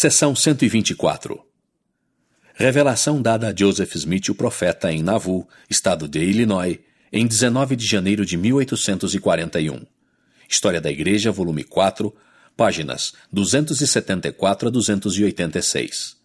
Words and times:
Seção 0.00 0.32
124 0.32 1.44
Revelação 2.54 3.20
dada 3.20 3.48
a 3.48 3.52
Joseph 3.52 3.96
Smith, 3.96 4.28
o 4.28 4.34
profeta, 4.36 4.92
em 4.92 5.02
Nauvoo, 5.02 5.48
estado 5.68 6.06
de 6.06 6.20
Illinois, 6.20 6.78
em 7.12 7.26
19 7.26 7.74
de 7.74 7.84
janeiro 7.84 8.24
de 8.24 8.36
1841. 8.36 9.84
História 10.48 10.80
da 10.80 10.88
Igreja, 10.88 11.32
volume 11.32 11.64
4, 11.64 12.14
páginas 12.56 13.12
274 13.32 14.68
a 14.68 14.70
286. 14.70 16.16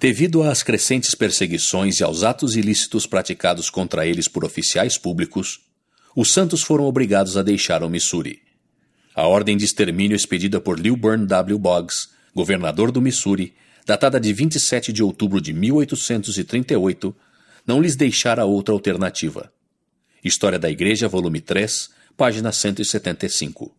Devido 0.00 0.42
às 0.42 0.64
crescentes 0.64 1.14
perseguições 1.14 2.00
e 2.00 2.02
aos 2.02 2.24
atos 2.24 2.56
ilícitos 2.56 3.06
praticados 3.06 3.70
contra 3.70 4.04
eles 4.04 4.26
por 4.26 4.44
oficiais 4.44 4.98
públicos, 4.98 5.60
os 6.16 6.32
santos 6.32 6.62
foram 6.62 6.82
obrigados 6.82 7.36
a 7.36 7.44
deixar 7.44 7.84
o 7.84 7.88
Missouri. 7.88 8.42
A 9.14 9.28
ordem 9.28 9.56
de 9.56 9.64
extermínio 9.64 10.16
expedida 10.16 10.60
por 10.60 10.80
Lilburn 10.80 11.26
W. 11.26 11.58
Boggs, 11.60 12.12
governador 12.34 12.90
do 12.90 13.00
Missouri, 13.00 13.54
datada 13.86 14.18
de 14.18 14.32
27 14.32 14.92
de 14.92 15.02
outubro 15.02 15.40
de 15.40 15.52
1838, 15.52 17.14
não 17.66 17.80
lhes 17.80 17.96
deixara 17.96 18.44
outra 18.44 18.74
alternativa. 18.74 19.52
História 20.22 20.58
da 20.58 20.70
Igreja, 20.70 21.06
volume 21.06 21.40
3, 21.40 21.90
página 22.16 22.50
175. 22.50 23.74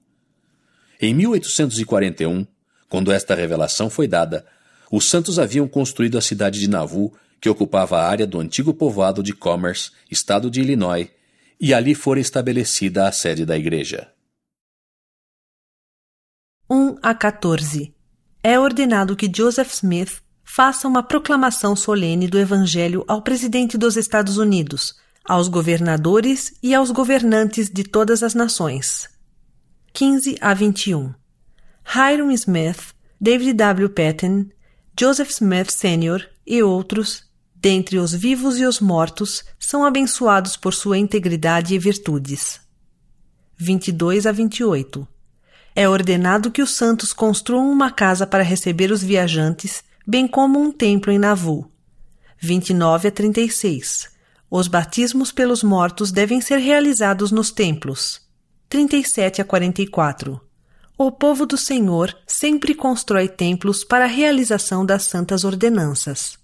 Em 1.02 1.14
1841, 1.14 2.46
quando 2.88 3.12
esta 3.12 3.36
revelação 3.36 3.90
foi 3.90 4.08
dada, 4.08 4.46
os 4.92 5.10
santos 5.10 5.40
haviam 5.40 5.68
construído 5.68 6.18
a 6.18 6.22
cidade 6.22 6.60
de 6.60 6.70
Nauvoo, 6.70 7.14
que 7.42 7.50
ocupava 7.50 7.98
a 7.98 8.08
área 8.08 8.26
do 8.26 8.40
antigo 8.40 8.74
povoado 8.74 9.22
de 9.22 9.34
Commerce, 9.34 9.92
estado 10.10 10.50
de 10.50 10.62
Illinois, 10.62 11.10
e 11.60 11.74
ali 11.74 11.96
fora 11.96 12.20
estabelecida 12.20 13.08
a 13.08 13.12
sede 13.12 13.46
da 13.46 13.58
igreja. 13.58 14.12
1 16.70 16.98
a 17.02 17.14
14 17.14 17.95
É 18.48 18.60
ordenado 18.60 19.16
que 19.16 19.28
Joseph 19.36 19.74
Smith 19.74 20.22
faça 20.44 20.88
uma 20.88 21.02
proclamação 21.02 21.76
solene 21.76 22.28
do 22.28 22.38
Evangelho 22.38 23.04
ao 23.08 23.24
presidente 23.24 23.76
dos 23.76 23.98
Estados 23.98 24.38
Unidos, 24.38 24.94
aos 25.28 25.48
governadores 25.48 26.54
e 26.62 26.76
aos 26.76 26.92
governantes 26.92 27.72
de 27.72 27.84
todas 27.84 28.22
as 28.22 28.36
nações. 28.36 29.10
15 29.94 30.38
a 30.40 30.54
21 30.54 31.12
Hiram 31.92 32.30
Smith, 32.34 32.94
David 33.20 33.54
W. 33.54 33.90
Patton, 33.90 34.46
Joseph 34.96 35.32
Smith 35.32 35.72
Sr. 35.72 36.30
e 36.46 36.62
outros, 36.62 37.24
dentre 37.56 37.98
os 37.98 38.14
vivos 38.14 38.60
e 38.60 38.66
os 38.68 38.80
mortos, 38.80 39.44
são 39.60 39.84
abençoados 39.84 40.56
por 40.56 40.76
sua 40.76 41.00
integridade 41.00 41.74
e 41.74 41.80
virtudes. 41.80 42.62
22 43.58 44.28
a 44.28 44.32
28 44.32 45.15
É 45.76 45.90
ordenado 45.90 46.50
que 46.50 46.62
os 46.62 46.72
santos 46.72 47.12
construam 47.12 47.70
uma 47.70 47.92
casa 47.92 48.26
para 48.26 48.44
receber 48.44 48.92
os 48.92 49.04
viajantes, 49.04 49.84
bem 50.08 50.28
como 50.28 50.60
um 50.60 50.72
templo 50.72 51.12
em 51.12 51.20
Nauvoo. 51.20 51.70
29 52.40 53.10
a 53.10 53.12
36 53.12 54.10
Os 54.50 54.68
batismos 54.68 55.32
pelos 55.32 55.62
mortos 55.62 56.12
devem 56.12 56.40
ser 56.40 56.58
realizados 56.58 57.32
nos 57.32 57.52
templos. 57.52 58.22
37 58.70 59.42
a 59.42 59.46
44 59.46 60.46
o 60.98 61.12
povo 61.12 61.46
do 61.46 61.58
Senhor 61.58 62.16
sempre 62.26 62.74
constrói 62.74 63.28
templos 63.28 63.84
para 63.84 64.06
a 64.06 64.08
realização 64.08 64.86
das 64.86 65.04
santas 65.04 65.44
ordenanças. 65.44 66.40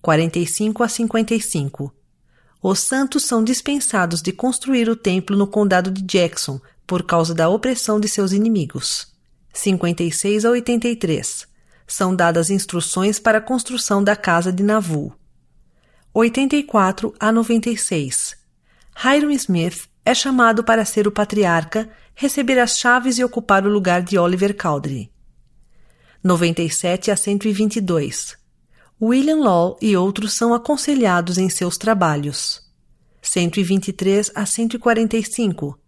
45 0.00 0.84
a 0.84 0.88
55. 0.88 1.92
Os 2.62 2.78
santos 2.78 3.24
são 3.24 3.42
dispensados 3.42 4.22
de 4.22 4.30
construir 4.30 4.88
o 4.88 4.94
templo 4.94 5.36
no 5.36 5.48
condado 5.48 5.90
de 5.90 6.02
Jackson 6.02 6.60
por 6.86 7.02
causa 7.02 7.34
da 7.34 7.48
opressão 7.48 7.98
de 7.98 8.08
seus 8.08 8.32
inimigos. 8.32 9.12
56 9.52 10.44
a 10.44 10.50
83. 10.50 11.46
São 11.86 12.14
dadas 12.14 12.50
instruções 12.50 13.18
para 13.18 13.38
a 13.38 13.40
construção 13.40 14.02
da 14.02 14.16
casa 14.16 14.52
de 14.52 14.62
Nauvoo. 14.62 15.12
84 16.12 17.14
a 17.18 17.32
96. 17.32 18.36
Hiram 19.04 19.30
Smith 19.30 19.88
é 20.04 20.14
chamado 20.14 20.62
para 20.62 20.84
ser 20.84 21.08
o 21.08 21.12
patriarca 21.12 21.90
receber 22.14 22.58
as 22.58 22.78
chaves 22.78 23.18
e 23.18 23.24
ocupar 23.24 23.66
o 23.66 23.70
lugar 23.70 24.02
de 24.02 24.18
Oliver 24.18 24.56
Cowdery. 24.56 25.10
97 26.22 27.10
a 27.10 27.16
122. 27.16 28.36
William 29.00 29.40
Law 29.40 29.76
e 29.82 29.96
outros 29.96 30.34
são 30.34 30.54
aconselhados 30.54 31.36
em 31.36 31.48
seus 31.50 31.76
trabalhos. 31.76 32.62
123 33.20 34.30
a 34.34 34.46
145. 34.46 35.78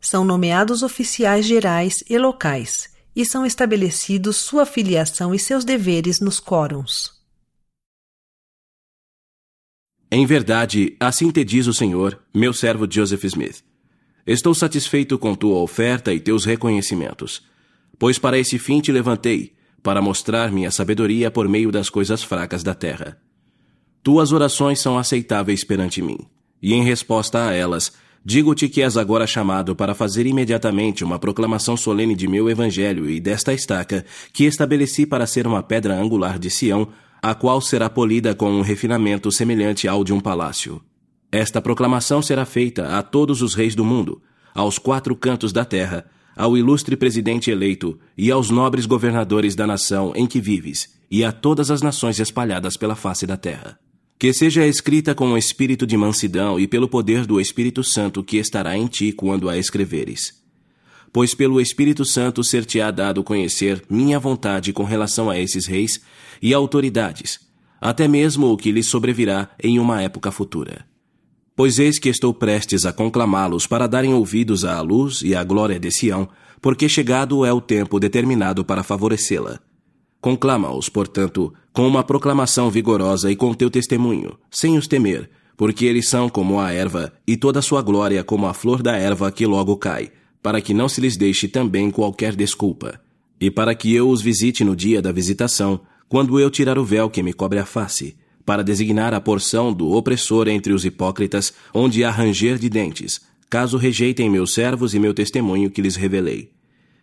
São 0.00 0.24
nomeados 0.24 0.82
oficiais 0.82 1.44
gerais 1.44 2.02
e 2.08 2.18
locais 2.18 2.88
e 3.14 3.24
são 3.24 3.44
estabelecidos 3.44 4.36
sua 4.36 4.64
filiação 4.64 5.34
e 5.34 5.38
seus 5.38 5.64
deveres 5.64 6.20
nos 6.20 6.38
quórums. 6.38 7.10
Em 10.10 10.24
verdade, 10.24 10.96
assim 10.98 11.30
te 11.30 11.44
diz 11.44 11.66
o 11.66 11.74
Senhor, 11.74 12.18
meu 12.32 12.54
servo 12.54 12.86
Joseph 12.90 13.24
Smith. 13.24 13.62
Estou 14.26 14.54
satisfeito 14.54 15.18
com 15.18 15.34
tua 15.34 15.58
oferta 15.58 16.14
e 16.14 16.20
teus 16.20 16.44
reconhecimentos. 16.44 17.44
Pois 17.98 18.18
para 18.18 18.38
esse 18.38 18.58
fim 18.58 18.80
te 18.80 18.92
levantei, 18.92 19.54
para 19.82 20.00
mostrar 20.00 20.52
minha 20.52 20.70
sabedoria 20.70 21.30
por 21.30 21.48
meio 21.48 21.72
das 21.72 21.90
coisas 21.90 22.22
fracas 22.22 22.62
da 22.62 22.74
terra. 22.74 23.20
Tuas 24.02 24.32
orações 24.32 24.80
são 24.80 24.96
aceitáveis 24.96 25.64
perante 25.64 26.00
mim, 26.00 26.18
e 26.62 26.72
em 26.72 26.84
resposta 26.84 27.48
a 27.48 27.52
elas, 27.52 27.92
digo-te 28.24 28.68
que 28.68 28.82
és 28.82 28.96
agora 28.96 29.26
chamado 29.26 29.74
para 29.74 29.94
fazer 29.94 30.26
imediatamente 30.26 31.04
uma 31.04 31.18
proclamação 31.18 31.76
solene 31.76 32.14
de 32.14 32.28
meu 32.28 32.48
evangelho 32.48 33.08
e 33.08 33.20
desta 33.20 33.52
estaca, 33.52 34.04
que 34.32 34.44
estabeleci 34.44 35.06
para 35.06 35.26
ser 35.26 35.46
uma 35.46 35.62
pedra 35.62 35.94
angular 35.94 36.38
de 36.38 36.50
Sião, 36.50 36.88
a 37.22 37.34
qual 37.34 37.60
será 37.60 37.88
polida 37.90 38.34
com 38.34 38.50
um 38.50 38.60
refinamento 38.60 39.30
semelhante 39.30 39.88
ao 39.88 40.04
de 40.04 40.12
um 40.12 40.20
palácio. 40.20 40.80
Esta 41.30 41.60
proclamação 41.60 42.22
será 42.22 42.44
feita 42.44 42.98
a 42.98 43.02
todos 43.02 43.42
os 43.42 43.54
reis 43.54 43.74
do 43.74 43.84
mundo, 43.84 44.22
aos 44.54 44.78
quatro 44.78 45.14
cantos 45.14 45.52
da 45.52 45.64
terra, 45.64 46.06
ao 46.36 46.56
ilustre 46.56 46.96
presidente 46.96 47.50
eleito 47.50 47.98
e 48.16 48.30
aos 48.30 48.48
nobres 48.48 48.86
governadores 48.86 49.54
da 49.54 49.66
nação 49.66 50.12
em 50.14 50.26
que 50.26 50.40
vives, 50.40 50.94
e 51.10 51.24
a 51.24 51.32
todas 51.32 51.70
as 51.70 51.82
nações 51.82 52.18
espalhadas 52.20 52.76
pela 52.76 52.94
face 52.94 53.26
da 53.26 53.36
terra. 53.36 53.78
Que 54.18 54.32
seja 54.32 54.66
escrita 54.66 55.14
com 55.14 55.30
o 55.30 55.38
espírito 55.38 55.86
de 55.86 55.96
mansidão 55.96 56.58
e 56.58 56.66
pelo 56.66 56.88
poder 56.88 57.24
do 57.24 57.40
Espírito 57.40 57.84
Santo 57.84 58.24
que 58.24 58.36
estará 58.36 58.76
em 58.76 58.88
ti 58.88 59.12
quando 59.12 59.48
a 59.48 59.56
escreveres. 59.56 60.42
Pois 61.12 61.34
pelo 61.34 61.60
Espírito 61.60 62.04
Santo 62.04 62.42
ser-te-á 62.42 62.90
dado 62.90 63.22
conhecer 63.22 63.80
minha 63.88 64.18
vontade 64.18 64.72
com 64.72 64.82
relação 64.82 65.30
a 65.30 65.38
esses 65.38 65.66
reis 65.66 66.00
e 66.42 66.52
autoridades, 66.52 67.38
até 67.80 68.08
mesmo 68.08 68.48
o 68.48 68.56
que 68.56 68.72
lhes 68.72 68.88
sobrevirá 68.88 69.50
em 69.62 69.78
uma 69.78 70.02
época 70.02 70.32
futura. 70.32 70.84
Pois 71.54 71.78
eis 71.78 71.98
que 72.00 72.08
estou 72.08 72.34
prestes 72.34 72.84
a 72.84 72.92
conclamá-los 72.92 73.68
para 73.68 73.86
darem 73.86 74.14
ouvidos 74.14 74.64
à 74.64 74.80
luz 74.80 75.22
e 75.22 75.34
à 75.34 75.44
glória 75.44 75.78
de 75.78 75.92
Sião, 75.92 76.28
porque 76.60 76.88
chegado 76.88 77.44
é 77.44 77.52
o 77.52 77.60
tempo 77.60 78.00
determinado 78.00 78.64
para 78.64 78.82
favorecê-la. 78.82 79.60
Conclama-os, 80.20 80.88
portanto, 80.88 81.52
com 81.72 81.86
uma 81.86 82.02
proclamação 82.02 82.70
vigorosa 82.70 83.30
e 83.30 83.36
com 83.36 83.54
teu 83.54 83.70
testemunho, 83.70 84.36
sem 84.50 84.76
os 84.76 84.88
temer, 84.88 85.30
porque 85.56 85.84
eles 85.84 86.08
são 86.08 86.28
como 86.28 86.58
a 86.58 86.72
erva, 86.72 87.12
e 87.26 87.36
toda 87.36 87.60
a 87.60 87.62
sua 87.62 87.82
glória 87.82 88.24
como 88.24 88.46
a 88.46 88.54
flor 88.54 88.82
da 88.82 88.96
erva 88.96 89.30
que 89.30 89.46
logo 89.46 89.76
cai, 89.76 90.10
para 90.42 90.60
que 90.60 90.74
não 90.74 90.88
se 90.88 91.00
lhes 91.00 91.16
deixe 91.16 91.46
também 91.46 91.90
qualquer 91.90 92.34
desculpa. 92.34 93.00
E 93.40 93.50
para 93.50 93.74
que 93.74 93.94
eu 93.94 94.08
os 94.08 94.20
visite 94.20 94.64
no 94.64 94.74
dia 94.74 95.00
da 95.00 95.12
visitação, 95.12 95.80
quando 96.08 96.40
eu 96.40 96.50
tirar 96.50 96.78
o 96.78 96.84
véu 96.84 97.08
que 97.08 97.22
me 97.22 97.32
cobre 97.32 97.58
a 97.58 97.64
face, 97.64 98.16
para 98.44 98.64
designar 98.64 99.12
a 99.12 99.20
porção 99.20 99.72
do 99.72 99.92
opressor 99.92 100.48
entre 100.48 100.72
os 100.72 100.84
hipócritas, 100.84 101.52
onde 101.72 102.02
há 102.02 102.10
ranger 102.10 102.58
de 102.58 102.68
dentes, 102.68 103.20
caso 103.50 103.76
rejeitem 103.76 104.30
meus 104.30 104.54
servos 104.54 104.94
e 104.94 104.98
meu 104.98 105.12
testemunho 105.12 105.70
que 105.70 105.82
lhes 105.82 105.96
revelei. 105.96 106.50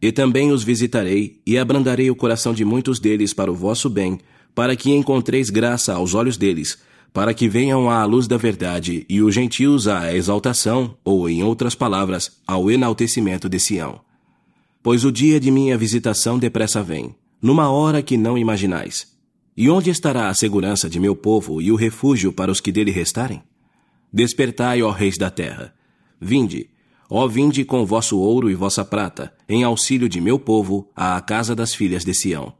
E 0.06 0.12
também 0.12 0.52
os 0.52 0.64
visitarei, 0.64 1.42
e 1.48 1.58
abrandarei 1.58 2.12
o 2.12 2.16
coração 2.16 2.54
de 2.54 2.64
muitos 2.64 3.00
deles 3.00 3.34
para 3.34 3.52
o 3.52 3.56
vosso 3.56 3.90
bem, 3.90 4.20
para 4.54 4.76
que 4.76 4.92
encontreis 4.92 5.50
graça 5.50 5.96
aos 5.96 6.14
olhos 6.14 6.38
deles, 6.38 6.78
para 7.12 7.34
que 7.34 7.50
venham 7.50 7.90
à 7.90 8.06
luz 8.06 8.28
da 8.28 8.38
verdade, 8.38 9.04
e 9.10 9.20
os 9.20 9.34
gentios 9.34 9.88
à 9.88 10.16
exaltação, 10.16 10.96
ou, 11.04 11.28
em 11.28 11.42
outras 11.42 11.74
palavras, 11.74 12.40
ao 12.46 12.70
enaltecimento 12.70 13.50
de 13.50 13.60
Sião. 13.60 14.00
Pois 14.84 15.04
o 15.04 15.12
dia 15.12 15.40
de 15.40 15.50
minha 15.50 15.76
visitação 15.76 16.38
depressa 16.38 16.84
vem, 16.84 17.16
numa 17.42 17.72
hora 17.72 18.04
que 18.04 18.16
não 18.16 18.38
imaginais. 18.38 19.08
E 19.58 19.72
onde 19.72 19.90
estará 19.90 20.30
a 20.30 20.36
segurança 20.36 20.88
de 20.88 21.00
meu 21.00 21.16
povo 21.16 21.60
e 21.60 21.72
o 21.72 21.76
refúgio 21.76 22.32
para 22.32 22.52
os 22.52 22.62
que 22.62 22.72
dele 22.72 22.92
restarem? 22.92 23.42
Despertai, 24.14 24.84
ó 24.84 24.92
reis 24.92 25.18
da 25.18 25.32
terra. 25.32 25.74
Vinde, 26.22 26.70
ó 27.10 27.28
vinde 27.28 27.64
com 27.64 27.86
vosso 27.86 28.18
ouro 28.20 28.50
e 28.50 28.56
vossa 28.56 28.84
prata, 28.84 29.34
em 29.48 29.64
auxílio 29.64 30.10
de 30.10 30.20
meu 30.20 30.40
povo, 30.40 30.90
à 30.96 31.20
casa 31.22 31.56
das 31.56 31.74
filhas 31.74 32.04
de 32.04 32.14
Sião. 32.14 32.54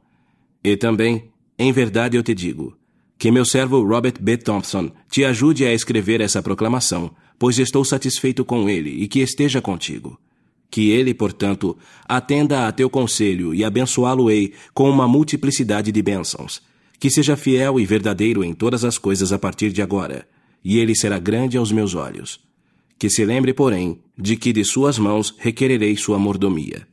E 0.62 0.76
também, 0.76 1.30
em 1.58 1.72
verdade 1.72 2.16
eu 2.16 2.22
te 2.22 2.34
digo, 2.34 2.76
que 3.18 3.30
meu 3.30 3.44
servo 3.44 3.82
Robert 3.82 4.14
B. 4.20 4.36
Thompson 4.36 4.90
te 5.10 5.24
ajude 5.24 5.64
a 5.64 5.72
escrever 5.72 6.20
essa 6.20 6.42
proclamação, 6.42 7.10
pois 7.38 7.58
estou 7.58 7.84
satisfeito 7.84 8.44
com 8.44 8.68
ele 8.68 8.90
e 8.90 9.08
que 9.08 9.20
esteja 9.20 9.60
contigo. 9.60 10.18
Que 10.70 10.90
ele, 10.90 11.14
portanto, 11.14 11.76
atenda 12.06 12.66
a 12.66 12.72
teu 12.72 12.90
conselho 12.90 13.54
e 13.54 13.64
abençoá-lo-ei 13.64 14.52
com 14.74 14.90
uma 14.90 15.06
multiplicidade 15.06 15.92
de 15.92 16.02
bênçãos. 16.02 16.60
Que 16.98 17.10
seja 17.10 17.36
fiel 17.36 17.78
e 17.78 17.86
verdadeiro 17.86 18.42
em 18.42 18.52
todas 18.52 18.84
as 18.84 18.98
coisas 18.98 19.32
a 19.32 19.38
partir 19.38 19.70
de 19.70 19.80
agora, 19.80 20.26
e 20.64 20.78
ele 20.78 20.94
será 20.94 21.18
grande 21.18 21.56
aos 21.56 21.70
meus 21.70 21.94
olhos. 21.94 22.40
Que 22.98 23.10
se 23.10 23.24
lembre, 23.24 23.52
porém, 23.52 24.00
de 24.16 24.36
que 24.36 24.52
de 24.52 24.64
suas 24.64 24.98
mãos 24.98 25.34
requererei 25.38 25.96
sua 25.96 26.18
mordomia. 26.18 26.86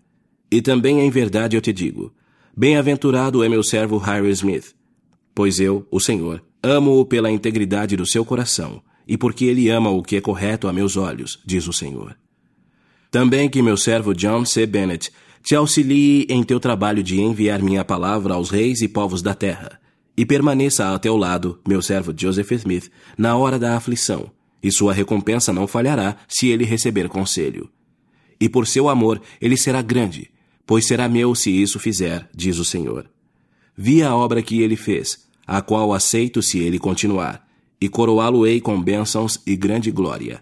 E 0.51 0.61
também 0.61 0.99
em 0.99 1.09
verdade 1.09 1.55
eu 1.55 1.61
te 1.61 1.71
digo: 1.71 2.13
Bem-aventurado 2.55 3.43
é 3.43 3.49
meu 3.49 3.63
servo 3.63 3.97
Harry 3.97 4.29
Smith, 4.31 4.75
pois 5.33 5.59
eu, 5.59 5.87
o 5.89 5.99
Senhor, 5.99 6.43
amo-o 6.61 7.05
pela 7.05 7.31
integridade 7.31 7.95
do 7.95 8.05
seu 8.05 8.23
coração, 8.23 8.81
e 9.07 9.17
porque 9.17 9.45
ele 9.45 9.69
ama 9.69 9.89
o 9.89 10.03
que 10.03 10.15
é 10.15 10.21
correto 10.21 10.67
a 10.67 10.73
meus 10.73 10.95
olhos, 10.95 11.39
diz 11.45 11.67
o 11.67 11.73
Senhor. 11.73 12.15
Também 13.09 13.49
que 13.49 13.61
meu 13.61 13.77
servo 13.77 14.13
John 14.13 14.45
C. 14.45 14.65
Bennett 14.65 15.11
te 15.41 15.55
auxilie 15.55 16.25
em 16.29 16.43
teu 16.43 16.59
trabalho 16.59 17.03
de 17.03 17.19
enviar 17.19 17.61
minha 17.61 17.83
palavra 17.83 18.33
aos 18.33 18.49
reis 18.49 18.81
e 18.81 18.87
povos 18.87 19.21
da 19.21 19.33
terra, 19.33 19.79
e 20.15 20.25
permaneça 20.25 20.93
a 20.93 20.99
teu 20.99 21.17
lado, 21.17 21.59
meu 21.67 21.81
servo 21.81 22.13
Joseph 22.15 22.51
Smith, 22.51 22.91
na 23.17 23.35
hora 23.35 23.57
da 23.57 23.75
aflição, 23.75 24.31
e 24.63 24.71
sua 24.71 24.93
recompensa 24.93 25.51
não 25.51 25.67
falhará 25.67 26.15
se 26.27 26.47
ele 26.47 26.63
receber 26.63 27.09
conselho. 27.09 27.69
E 28.39 28.47
por 28.47 28.65
seu 28.65 28.87
amor 28.87 29.21
ele 29.41 29.57
será 29.57 29.81
grande, 29.81 30.31
pois 30.65 30.87
será 30.87 31.09
meu 31.09 31.35
se 31.35 31.51
isso 31.51 31.77
fizer, 31.77 32.29
diz 32.33 32.57
o 32.57 32.65
Senhor. 32.65 33.09
Vi 33.77 34.01
a 34.01 34.15
obra 34.15 34.41
que 34.41 34.61
ele 34.61 34.75
fez, 34.75 35.27
a 35.45 35.61
qual 35.61 35.93
aceito 35.93 36.41
se 36.41 36.59
ele 36.59 36.79
continuar, 36.79 37.45
e 37.81 37.89
coroá-lo-ei 37.89 38.61
com 38.61 38.81
bênçãos 38.81 39.39
e 39.45 39.55
grande 39.55 39.91
glória. 39.91 40.41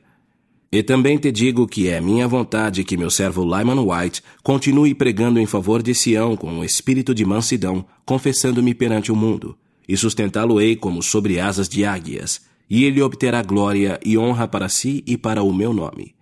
E 0.72 0.82
também 0.84 1.18
te 1.18 1.32
digo 1.32 1.68
que 1.68 1.90
é 1.90 2.00
minha 2.00 2.28
vontade 2.28 2.84
que 2.84 2.96
meu 2.96 3.10
servo 3.10 3.44
Lyman 3.44 3.82
White 3.82 4.22
continue 4.42 4.94
pregando 4.94 5.40
em 5.40 5.46
favor 5.46 5.82
de 5.82 5.94
Sião 5.94 6.38
com 6.38 6.50
um 6.50 6.64
espírito 6.64 7.14
de 7.14 7.26
mansidão, 7.26 7.86
confessando-me 8.06 8.74
perante 8.74 9.12
o 9.12 9.16
mundo, 9.16 9.58
e 9.88 9.98
sustentá-lo-ei 9.98 10.76
como 10.76 11.02
sobre 11.02 11.40
asas 11.40 11.68
de 11.68 11.84
águias, 11.84 12.42
e 12.72 12.86
ele 12.86 13.02
obterá 13.02 13.44
glória 13.44 14.00
e 14.04 14.18
honra 14.18 14.48
para 14.48 14.70
si 14.70 15.04
e 15.06 15.18
para 15.18 15.44
o 15.44 15.54
meu 15.54 15.74
nome. 15.74 16.16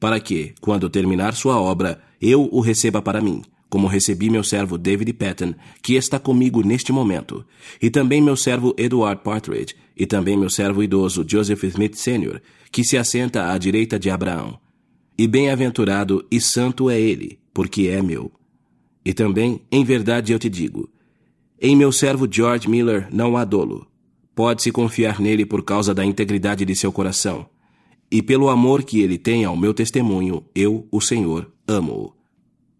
Para 0.00 0.18
que, 0.18 0.52
quando 0.60 0.90
terminar 0.90 1.34
sua 1.34 1.60
obra, 1.60 2.02
eu 2.20 2.48
o 2.50 2.58
receba 2.58 3.00
para 3.00 3.20
mim, 3.20 3.42
como 3.70 3.86
recebi 3.86 4.28
meu 4.28 4.42
servo 4.42 4.76
David 4.76 5.12
Patton, 5.12 5.54
que 5.80 5.94
está 5.94 6.18
comigo 6.18 6.66
neste 6.66 6.90
momento, 6.90 7.46
e 7.80 7.90
também 7.90 8.20
meu 8.20 8.36
servo 8.36 8.74
Edward 8.76 9.22
Partridge, 9.22 9.76
e 9.96 10.04
também 10.04 10.36
meu 10.36 10.50
servo 10.50 10.82
idoso 10.82 11.24
Joseph 11.24 11.62
Smith 11.62 11.94
Sr., 11.94 12.42
que 12.72 12.82
se 12.82 12.98
assenta 12.98 13.52
à 13.52 13.56
direita 13.56 13.96
de 13.96 14.10
Abraão. 14.10 14.58
E 15.16 15.28
bem-aventurado 15.28 16.26
e 16.28 16.40
santo 16.40 16.90
é 16.90 17.00
ele, 17.00 17.38
porque 17.54 17.86
é 17.86 18.02
meu. 18.02 18.32
E 19.04 19.14
também, 19.14 19.60
em 19.70 19.84
verdade 19.84 20.32
eu 20.32 20.40
te 20.40 20.48
digo, 20.48 20.90
em 21.62 21.76
meu 21.76 21.92
servo 21.92 22.26
George 22.28 22.68
Miller 22.68 23.06
não 23.12 23.36
há 23.36 23.44
dolo. 23.44 23.86
Pode-se 24.34 24.72
confiar 24.72 25.20
nele 25.20 25.46
por 25.46 25.62
causa 25.62 25.94
da 25.94 26.04
integridade 26.04 26.64
de 26.64 26.74
seu 26.74 26.90
coração. 26.90 27.46
E 28.10 28.22
pelo 28.22 28.48
amor 28.48 28.82
que 28.82 29.00
ele 29.00 29.18
tem 29.18 29.44
ao 29.44 29.56
meu 29.56 29.72
testemunho, 29.72 30.44
eu, 30.54 30.86
o 30.90 31.00
Senhor, 31.00 31.50
amo-o. 31.66 32.12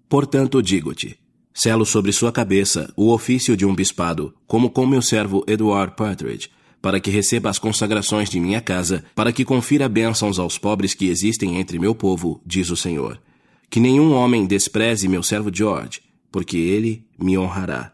Portanto, 0.08 0.62
digo-te: 0.62 1.18
selo 1.52 1.86
sobre 1.86 2.12
sua 2.12 2.32
cabeça 2.32 2.92
o 2.96 3.12
ofício 3.12 3.56
de 3.56 3.64
um 3.64 3.74
bispado, 3.74 4.34
como 4.46 4.70
com 4.70 4.86
meu 4.86 5.00
servo 5.00 5.44
Edward 5.46 5.94
Partridge, 5.96 6.50
para 6.82 7.00
que 7.00 7.10
receba 7.10 7.48
as 7.48 7.58
consagrações 7.58 8.28
de 8.28 8.38
minha 8.38 8.60
casa, 8.60 9.04
para 9.14 9.32
que 9.32 9.44
confira 9.44 9.88
bênçãos 9.88 10.38
aos 10.38 10.58
pobres 10.58 10.92
que 10.92 11.08
existem 11.08 11.58
entre 11.58 11.78
meu 11.78 11.94
povo, 11.94 12.42
diz 12.44 12.68
o 12.70 12.76
Senhor. 12.76 13.20
Que 13.70 13.80
nenhum 13.80 14.12
homem 14.12 14.44
despreze 14.44 15.08
meu 15.08 15.22
servo 15.22 15.50
George, 15.52 16.02
porque 16.30 16.58
ele 16.58 17.06
me 17.18 17.38
honrará. 17.38 17.94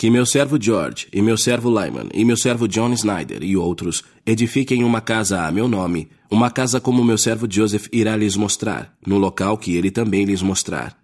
Que 0.00 0.08
meu 0.08 0.24
servo 0.24 0.56
George, 0.58 1.08
e 1.12 1.20
meu 1.20 1.36
servo 1.36 1.68
Lyman, 1.68 2.08
e 2.14 2.24
meu 2.24 2.34
servo 2.34 2.66
John 2.66 2.90
Snyder 2.94 3.42
e 3.42 3.54
outros 3.54 4.02
edifiquem 4.24 4.82
uma 4.82 5.02
casa 5.02 5.42
a 5.42 5.52
meu 5.52 5.68
nome, 5.68 6.08
uma 6.30 6.50
casa 6.50 6.80
como 6.80 7.04
meu 7.04 7.18
servo 7.18 7.46
Joseph 7.46 7.86
irá 7.92 8.16
lhes 8.16 8.34
mostrar, 8.34 8.96
no 9.06 9.18
local 9.18 9.58
que 9.58 9.76
ele 9.76 9.90
também 9.90 10.24
lhes 10.24 10.40
mostrar 10.40 10.98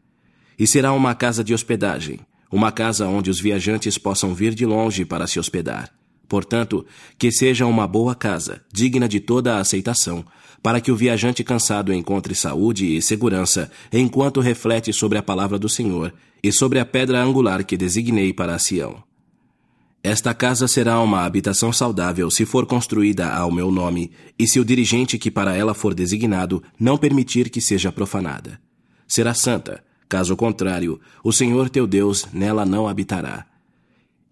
e 0.58 0.66
será 0.66 0.92
uma 0.92 1.14
casa 1.14 1.44
de 1.44 1.52
hospedagem, 1.52 2.20
uma 2.50 2.72
casa 2.72 3.06
onde 3.06 3.30
os 3.30 3.40
viajantes 3.40 3.98
possam 3.98 4.34
vir 4.34 4.54
de 4.54 4.64
longe 4.64 5.04
para 5.04 5.26
se 5.26 5.38
hospedar. 5.38 5.90
Portanto, 6.28 6.84
que 7.18 7.30
seja 7.30 7.66
uma 7.66 7.86
boa 7.86 8.14
casa, 8.14 8.62
digna 8.72 9.08
de 9.08 9.20
toda 9.20 9.56
a 9.56 9.60
aceitação, 9.60 10.24
para 10.62 10.80
que 10.80 10.90
o 10.90 10.96
viajante 10.96 11.44
cansado 11.44 11.92
encontre 11.92 12.34
saúde 12.34 12.96
e 12.96 13.00
segurança 13.00 13.70
enquanto 13.92 14.40
reflete 14.40 14.92
sobre 14.92 15.18
a 15.18 15.22
palavra 15.22 15.58
do 15.58 15.68
Senhor 15.68 16.12
e 16.42 16.50
sobre 16.50 16.78
a 16.78 16.84
pedra 16.84 17.22
angular 17.22 17.64
que 17.64 17.76
designei 17.76 18.32
para 18.32 18.58
Sião. 18.58 19.02
Esta 20.02 20.32
casa 20.32 20.68
será 20.68 21.00
uma 21.00 21.24
habitação 21.24 21.72
saudável 21.72 22.30
se 22.30 22.44
for 22.44 22.66
construída 22.66 23.28
ao 23.28 23.50
meu 23.50 23.70
nome 23.70 24.10
e 24.38 24.46
se 24.46 24.60
o 24.60 24.64
dirigente 24.64 25.18
que 25.18 25.30
para 25.30 25.56
ela 25.56 25.74
for 25.74 25.94
designado 25.94 26.62
não 26.78 26.96
permitir 26.96 27.50
que 27.50 27.60
seja 27.60 27.90
profanada. 27.90 28.60
Será 29.08 29.34
santa, 29.34 29.82
Caso 30.08 30.36
contrário, 30.36 31.00
o 31.22 31.32
Senhor 31.32 31.68
teu 31.68 31.86
Deus 31.86 32.26
nela 32.32 32.64
não 32.64 32.86
habitará. 32.86 33.44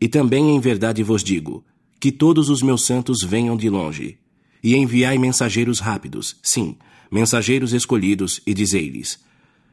E 0.01 0.09
também 0.09 0.55
em 0.55 0.61
verdade 0.61 1.03
vos 1.03 1.23
digo: 1.25 1.65
que 2.05 2.13
todos 2.13 2.51
os 2.51 2.61
meus 2.61 2.85
santos 2.85 3.23
venham 3.23 3.57
de 3.57 3.71
longe, 3.71 4.19
e 4.63 4.77
enviai 4.77 5.17
mensageiros 5.17 5.81
rápidos, 5.81 6.37
sim, 6.43 6.77
mensageiros 7.11 7.73
escolhidos, 7.73 8.43
e 8.47 8.53
dizei-lhes: 8.53 9.25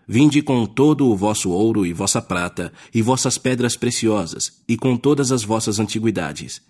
Vinde 0.08 0.42
com 0.42 0.66
todo 0.66 1.08
o 1.08 1.14
vosso 1.18 1.50
ouro 1.50 1.86
e 1.86 1.92
vossa 1.92 2.22
prata, 2.22 2.72
e 2.96 3.02
vossas 3.02 3.38
pedras 3.38 3.76
preciosas, 3.76 4.64
e 4.66 4.78
com 4.78 4.96
todas 4.96 5.30
as 5.30 5.44
vossas 5.44 5.78
antiguidades. 5.78 6.62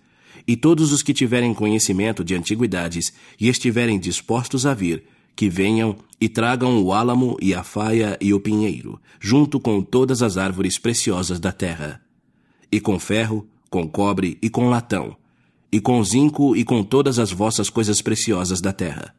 E 0.48 0.56
todos 0.56 0.92
os 0.92 1.00
que 1.00 1.14
tiverem 1.14 1.54
conhecimento 1.54 2.24
de 2.24 2.34
antiguidades 2.34 3.12
e 3.38 3.48
estiverem 3.48 4.00
dispostos 4.00 4.66
a 4.66 4.74
vir, 4.74 5.04
que 5.36 5.48
venham 5.48 5.96
e 6.20 6.28
tragam 6.28 6.82
o 6.82 6.92
álamo 6.92 7.36
e 7.40 7.54
a 7.54 7.62
faia 7.62 8.18
e 8.20 8.34
o 8.34 8.40
pinheiro, 8.40 9.00
junto 9.20 9.60
com 9.60 9.80
todas 9.80 10.22
as 10.22 10.36
árvores 10.36 10.76
preciosas 10.76 11.38
da 11.38 11.52
terra, 11.52 12.02
e 12.68 12.80
com 12.80 12.98
ferro, 12.98 13.46
com 13.70 13.88
cobre 13.88 14.36
e 14.42 14.50
com 14.50 14.68
latão, 14.68 15.21
e 15.72 15.80
com 15.80 16.04
zinco 16.04 16.54
e 16.54 16.64
com 16.64 16.84
todas 16.84 17.18
as 17.18 17.32
vossas 17.32 17.70
coisas 17.70 18.02
preciosas 18.02 18.60
da 18.60 18.72
terra. 18.72 19.14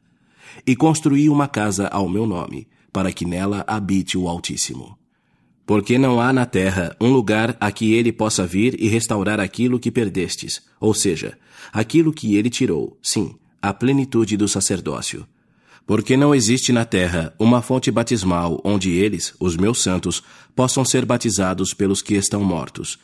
E 0.66 0.76
construí 0.76 1.28
uma 1.30 1.48
casa 1.48 1.88
ao 1.88 2.08
meu 2.08 2.28
nome, 2.28 2.68
para 2.92 3.12
que 3.12 3.26
nela 3.26 3.64
habite 3.68 4.18
o 4.18 4.28
Altíssimo. 4.28 4.98
Porque 5.66 5.98
não 5.98 6.22
há 6.22 6.32
na 6.32 6.46
terra 6.46 6.96
um 7.02 7.12
lugar 7.12 7.58
a 7.60 7.72
que 7.72 7.94
ele 7.94 8.12
possa 8.12 8.46
vir 8.46 8.80
e 8.80 8.88
restaurar 8.88 9.40
aquilo 9.40 9.80
que 9.80 9.90
perdestes, 9.90 10.62
ou 10.80 10.94
seja, 10.94 11.38
aquilo 11.72 12.14
que 12.14 12.36
ele 12.36 12.50
tirou, 12.50 12.98
sim, 13.02 13.36
a 13.62 13.74
plenitude 13.74 14.38
do 14.38 14.48
sacerdócio 14.48 15.26
porque 15.86 16.16
não 16.16 16.34
existe 16.34 16.72
na 16.72 16.86
terra 16.86 17.34
uma 17.38 17.62
fonte 17.62 17.92
batismal 17.92 18.62
onde 18.64 18.92
eles, 18.92 19.34
os 19.40 19.58
meus 19.58 19.84
santos, 19.84 20.24
possam 20.56 20.86
ser 20.86 21.06
batizados 21.06 21.74
pelos 21.74 22.02
que 22.02 22.14
estão 22.16 22.44
mortos. 22.44 22.98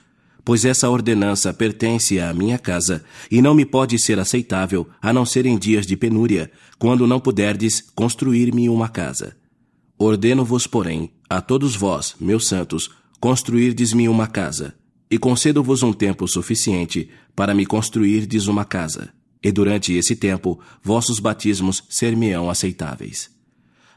Pois 0.49 0.65
essa 0.65 0.89
ordenança 0.89 1.53
pertence 1.53 2.19
à 2.19 2.33
minha 2.33 2.57
casa, 2.57 3.05
e 3.29 3.39
não 3.39 3.53
me 3.53 3.63
pode 3.63 3.99
ser 3.99 4.17
aceitável 4.17 4.89
a 4.99 5.13
não 5.13 5.23
ser 5.23 5.45
em 5.45 5.55
dias 5.55 5.85
de 5.85 5.95
penúria, 5.95 6.51
quando 6.79 7.05
não 7.05 7.19
puderdes 7.19 7.81
construir-me 7.93 8.67
uma 8.67 8.89
casa. 8.89 9.37
Ordeno-vos, 9.95 10.65
porém, 10.65 11.11
a 11.29 11.39
todos 11.39 11.75
vós, 11.75 12.15
meus 12.19 12.47
santos, 12.47 12.89
construirdes-me 13.19 14.09
uma 14.09 14.25
casa, 14.25 14.73
e 15.07 15.19
concedo-vos 15.19 15.83
um 15.83 15.93
tempo 15.93 16.27
suficiente 16.27 17.11
para 17.35 17.53
me 17.53 17.63
construirdes 17.63 18.47
uma 18.47 18.65
casa 18.65 19.13
e 19.43 19.51
durante 19.51 19.93
esse 19.93 20.15
tempo 20.15 20.59
vossos 20.81 21.19
batismos 21.19 21.83
ser-me-ão 21.91 22.49
aceitáveis. 22.49 23.29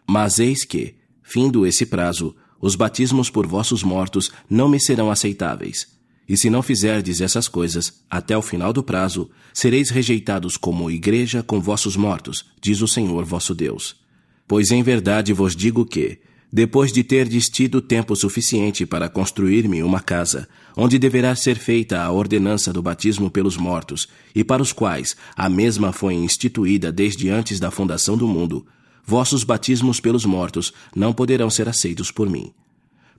Mas 0.06 0.38
eis 0.38 0.66
que, 0.66 0.97
findo 1.23 1.66
esse 1.66 1.87
prazo, 1.87 2.37
os 2.61 2.75
batismos 2.75 3.30
por 3.30 3.47
vossos 3.47 3.82
mortos 3.82 4.30
não 4.50 4.68
me 4.68 4.78
serão 4.78 5.11
aceitáveis. 5.11 6.01
E 6.29 6.37
se 6.37 6.49
não 6.49 6.62
fizerdes 6.62 7.21
essas 7.21 7.49
coisas, 7.49 8.02
até 8.11 8.37
o 8.37 8.43
final 8.43 8.73
do 8.73 8.83
prazo, 8.83 9.31
sereis 9.52 9.91
rejeitados 9.91 10.57
como 10.57 10.91
igreja 10.91 11.43
com 11.43 11.61
vossos 11.61 11.97
mortos, 11.97 12.47
diz 12.61 12.81
o 12.81 12.88
Senhor 12.88 13.25
vosso 13.25 13.55
Deus. 13.55 13.97
Pois 14.47 14.71
em 14.71 14.83
verdade 14.83 15.33
vos 15.33 15.57
digo 15.57 15.85
que, 15.85 16.21
depois 16.52 16.93
de 16.93 17.02
terdes 17.02 17.49
tido 17.49 17.81
tempo 17.81 18.14
suficiente 18.14 18.85
para 18.85 19.09
construir-me 19.09 19.83
uma 19.83 20.00
casa, 20.00 20.47
onde 20.76 20.99
deverá 20.99 21.35
ser 21.35 21.57
feita 21.57 22.02
a 22.02 22.12
ordenança 22.12 22.73
do 22.73 22.83
batismo 22.83 23.31
pelos 23.31 23.57
mortos, 23.57 24.07
e 24.35 24.45
para 24.45 24.62
os 24.62 24.73
quais 24.73 25.17
a 25.35 25.49
mesma 25.49 25.93
foi 25.93 26.12
instituída 26.12 26.93
desde 26.93 27.31
antes 27.31 27.59
da 27.59 27.71
fundação 27.71 28.19
do 28.19 28.29
mundo, 28.29 28.67
vossos 29.05 29.45
batismos 29.45 29.99
pelos 29.99 30.26
mortos 30.26 30.75
não 30.95 31.12
poderão 31.14 31.49
ser 31.49 31.69
aceitos 31.69 32.11
por 32.11 32.29
mim. 32.29 32.52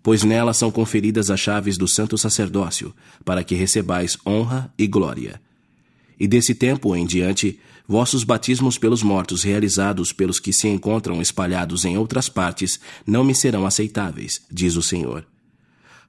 Pois 0.03 0.23
nela 0.23 0.53
são 0.53 0.69
conferidas 0.69 1.29
as 1.29 1.39
chaves 1.39 1.77
do 1.77 1.87
santo 1.87 2.17
sacerdócio, 2.17 2.93
para 3.23 3.43
que 3.43 3.55
recebais 3.55 4.17
honra 4.27 4.71
e 4.77 4.85
glória. 4.85 5.41
E 6.19 6.27
desse 6.27 6.53
tempo 6.53 6.93
em 6.93 7.05
diante, 7.05 7.57
vossos 7.87 8.25
batismos 8.25 8.77
pelos 8.77 9.01
mortos 9.01 9.43
realizados 9.43 10.11
pelos 10.11 10.41
que 10.41 10.51
se 10.51 10.67
encontram 10.67 11.21
espalhados 11.21 11.85
em 11.85 11.97
outras 11.97 12.27
partes 12.27 12.79
não 13.07 13.23
me 13.23 13.33
serão 13.33 13.65
aceitáveis, 13.65 14.41
diz 14.51 14.75
o 14.75 14.81
Senhor. 14.81 15.25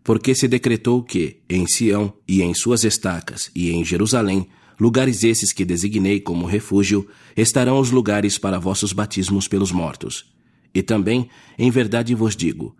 Porque 0.02 0.34
se 0.34 0.46
decretou 0.46 1.02
que, 1.02 1.38
em 1.48 1.66
Sião 1.66 2.12
e 2.28 2.42
em 2.42 2.52
suas 2.52 2.84
estacas 2.84 3.50
e 3.54 3.70
em 3.70 3.84
Jerusalém, 3.84 4.48
lugares 4.78 5.22
esses 5.22 5.52
que 5.52 5.64
designei 5.64 6.20
como 6.20 6.46
refúgio, 6.46 7.08
estarão 7.36 7.78
os 7.78 7.90
lugares 7.90 8.36
para 8.36 8.58
vossos 8.58 8.92
batismos 8.92 9.48
pelos 9.48 9.72
mortos. 9.72 10.26
E 10.74 10.82
também, 10.82 11.28
em 11.56 11.70
verdade 11.70 12.14
vos 12.14 12.36
digo, 12.36 12.76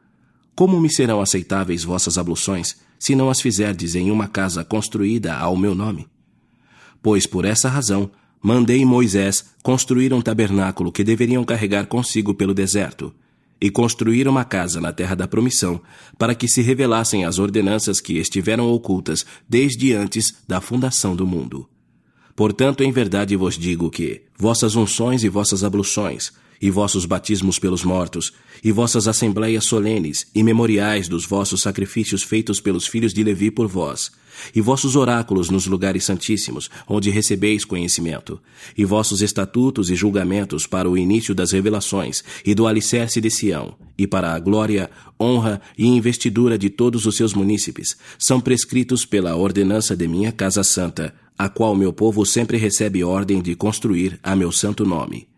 como 0.54 0.80
me 0.80 0.92
serão 0.92 1.20
aceitáveis 1.20 1.84
vossas 1.84 2.16
abluções, 2.16 2.76
se 2.98 3.14
não 3.14 3.28
as 3.28 3.40
fizerdes 3.40 3.94
em 3.94 4.10
uma 4.10 4.28
casa 4.28 4.64
construída 4.64 5.34
ao 5.34 5.56
meu 5.56 5.74
nome? 5.74 6.06
Pois 7.02 7.26
por 7.26 7.44
essa 7.44 7.68
razão 7.68 8.10
mandei 8.42 8.84
Moisés 8.84 9.44
construir 9.62 10.12
um 10.12 10.20
tabernáculo 10.20 10.92
que 10.92 11.02
deveriam 11.02 11.44
carregar 11.44 11.86
consigo 11.86 12.34
pelo 12.34 12.54
deserto, 12.54 13.12
e 13.60 13.70
construir 13.70 14.28
uma 14.28 14.44
casa 14.44 14.80
na 14.80 14.92
terra 14.92 15.14
da 15.14 15.26
promissão, 15.26 15.80
para 16.18 16.34
que 16.34 16.46
se 16.46 16.60
revelassem 16.60 17.24
as 17.24 17.38
ordenanças 17.38 18.00
que 18.00 18.18
estiveram 18.18 18.68
ocultas 18.70 19.24
desde 19.48 19.94
antes 19.94 20.34
da 20.46 20.60
fundação 20.60 21.16
do 21.16 21.26
mundo. 21.26 21.66
Portanto, 22.36 22.82
em 22.82 22.92
verdade 22.92 23.36
vos 23.36 23.56
digo 23.56 23.90
que 23.90 24.22
vossas 24.38 24.76
unções 24.76 25.24
e 25.24 25.28
vossas 25.28 25.64
abluções, 25.64 26.32
e 26.64 26.70
vossos 26.70 27.04
batismos 27.04 27.58
pelos 27.58 27.84
mortos, 27.84 28.32
e 28.64 28.72
vossas 28.72 29.06
assembleias 29.06 29.66
solenes 29.66 30.26
e 30.34 30.42
memoriais 30.42 31.08
dos 31.08 31.26
vossos 31.26 31.60
sacrifícios 31.60 32.22
feitos 32.22 32.58
pelos 32.58 32.86
filhos 32.86 33.12
de 33.12 33.22
Levi 33.22 33.50
por 33.50 33.68
vós, 33.68 34.10
e 34.54 34.62
vossos 34.62 34.96
oráculos 34.96 35.50
nos 35.50 35.66
lugares 35.66 36.06
santíssimos, 36.06 36.70
onde 36.88 37.10
recebeis 37.10 37.66
conhecimento, 37.66 38.40
e 38.78 38.82
vossos 38.82 39.20
estatutos 39.20 39.90
e 39.90 39.94
julgamentos 39.94 40.66
para 40.66 40.88
o 40.88 40.96
início 40.96 41.34
das 41.34 41.52
revelações 41.52 42.24
e 42.46 42.54
do 42.54 42.66
alicerce 42.66 43.20
de 43.20 43.30
Sião, 43.30 43.76
e 43.98 44.06
para 44.06 44.32
a 44.32 44.38
glória, 44.38 44.90
honra 45.20 45.60
e 45.76 45.86
investidura 45.86 46.56
de 46.56 46.70
todos 46.70 47.04
os 47.04 47.14
seus 47.14 47.34
munícipes, 47.34 47.94
são 48.18 48.40
prescritos 48.40 49.04
pela 49.04 49.36
ordenança 49.36 49.94
de 49.94 50.08
minha 50.08 50.32
casa 50.32 50.64
santa, 50.64 51.14
a 51.36 51.46
qual 51.46 51.76
meu 51.76 51.92
povo 51.92 52.24
sempre 52.24 52.56
recebe 52.56 53.04
ordem 53.04 53.42
de 53.42 53.54
construir 53.54 54.18
a 54.22 54.34
meu 54.34 54.50
santo 54.50 54.86
nome. 54.86 55.33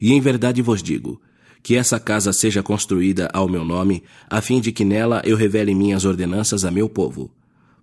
E 0.00 0.12
em 0.12 0.20
verdade 0.20 0.62
vos 0.62 0.82
digo, 0.82 1.20
que 1.62 1.74
essa 1.76 1.98
casa 1.98 2.32
seja 2.32 2.62
construída 2.62 3.28
ao 3.32 3.48
meu 3.48 3.64
nome, 3.64 4.02
a 4.28 4.40
fim 4.40 4.60
de 4.60 4.72
que 4.72 4.84
nela 4.84 5.22
eu 5.24 5.36
revele 5.36 5.74
minhas 5.74 6.04
ordenanças 6.04 6.64
a 6.64 6.70
meu 6.70 6.88
povo. 6.88 7.30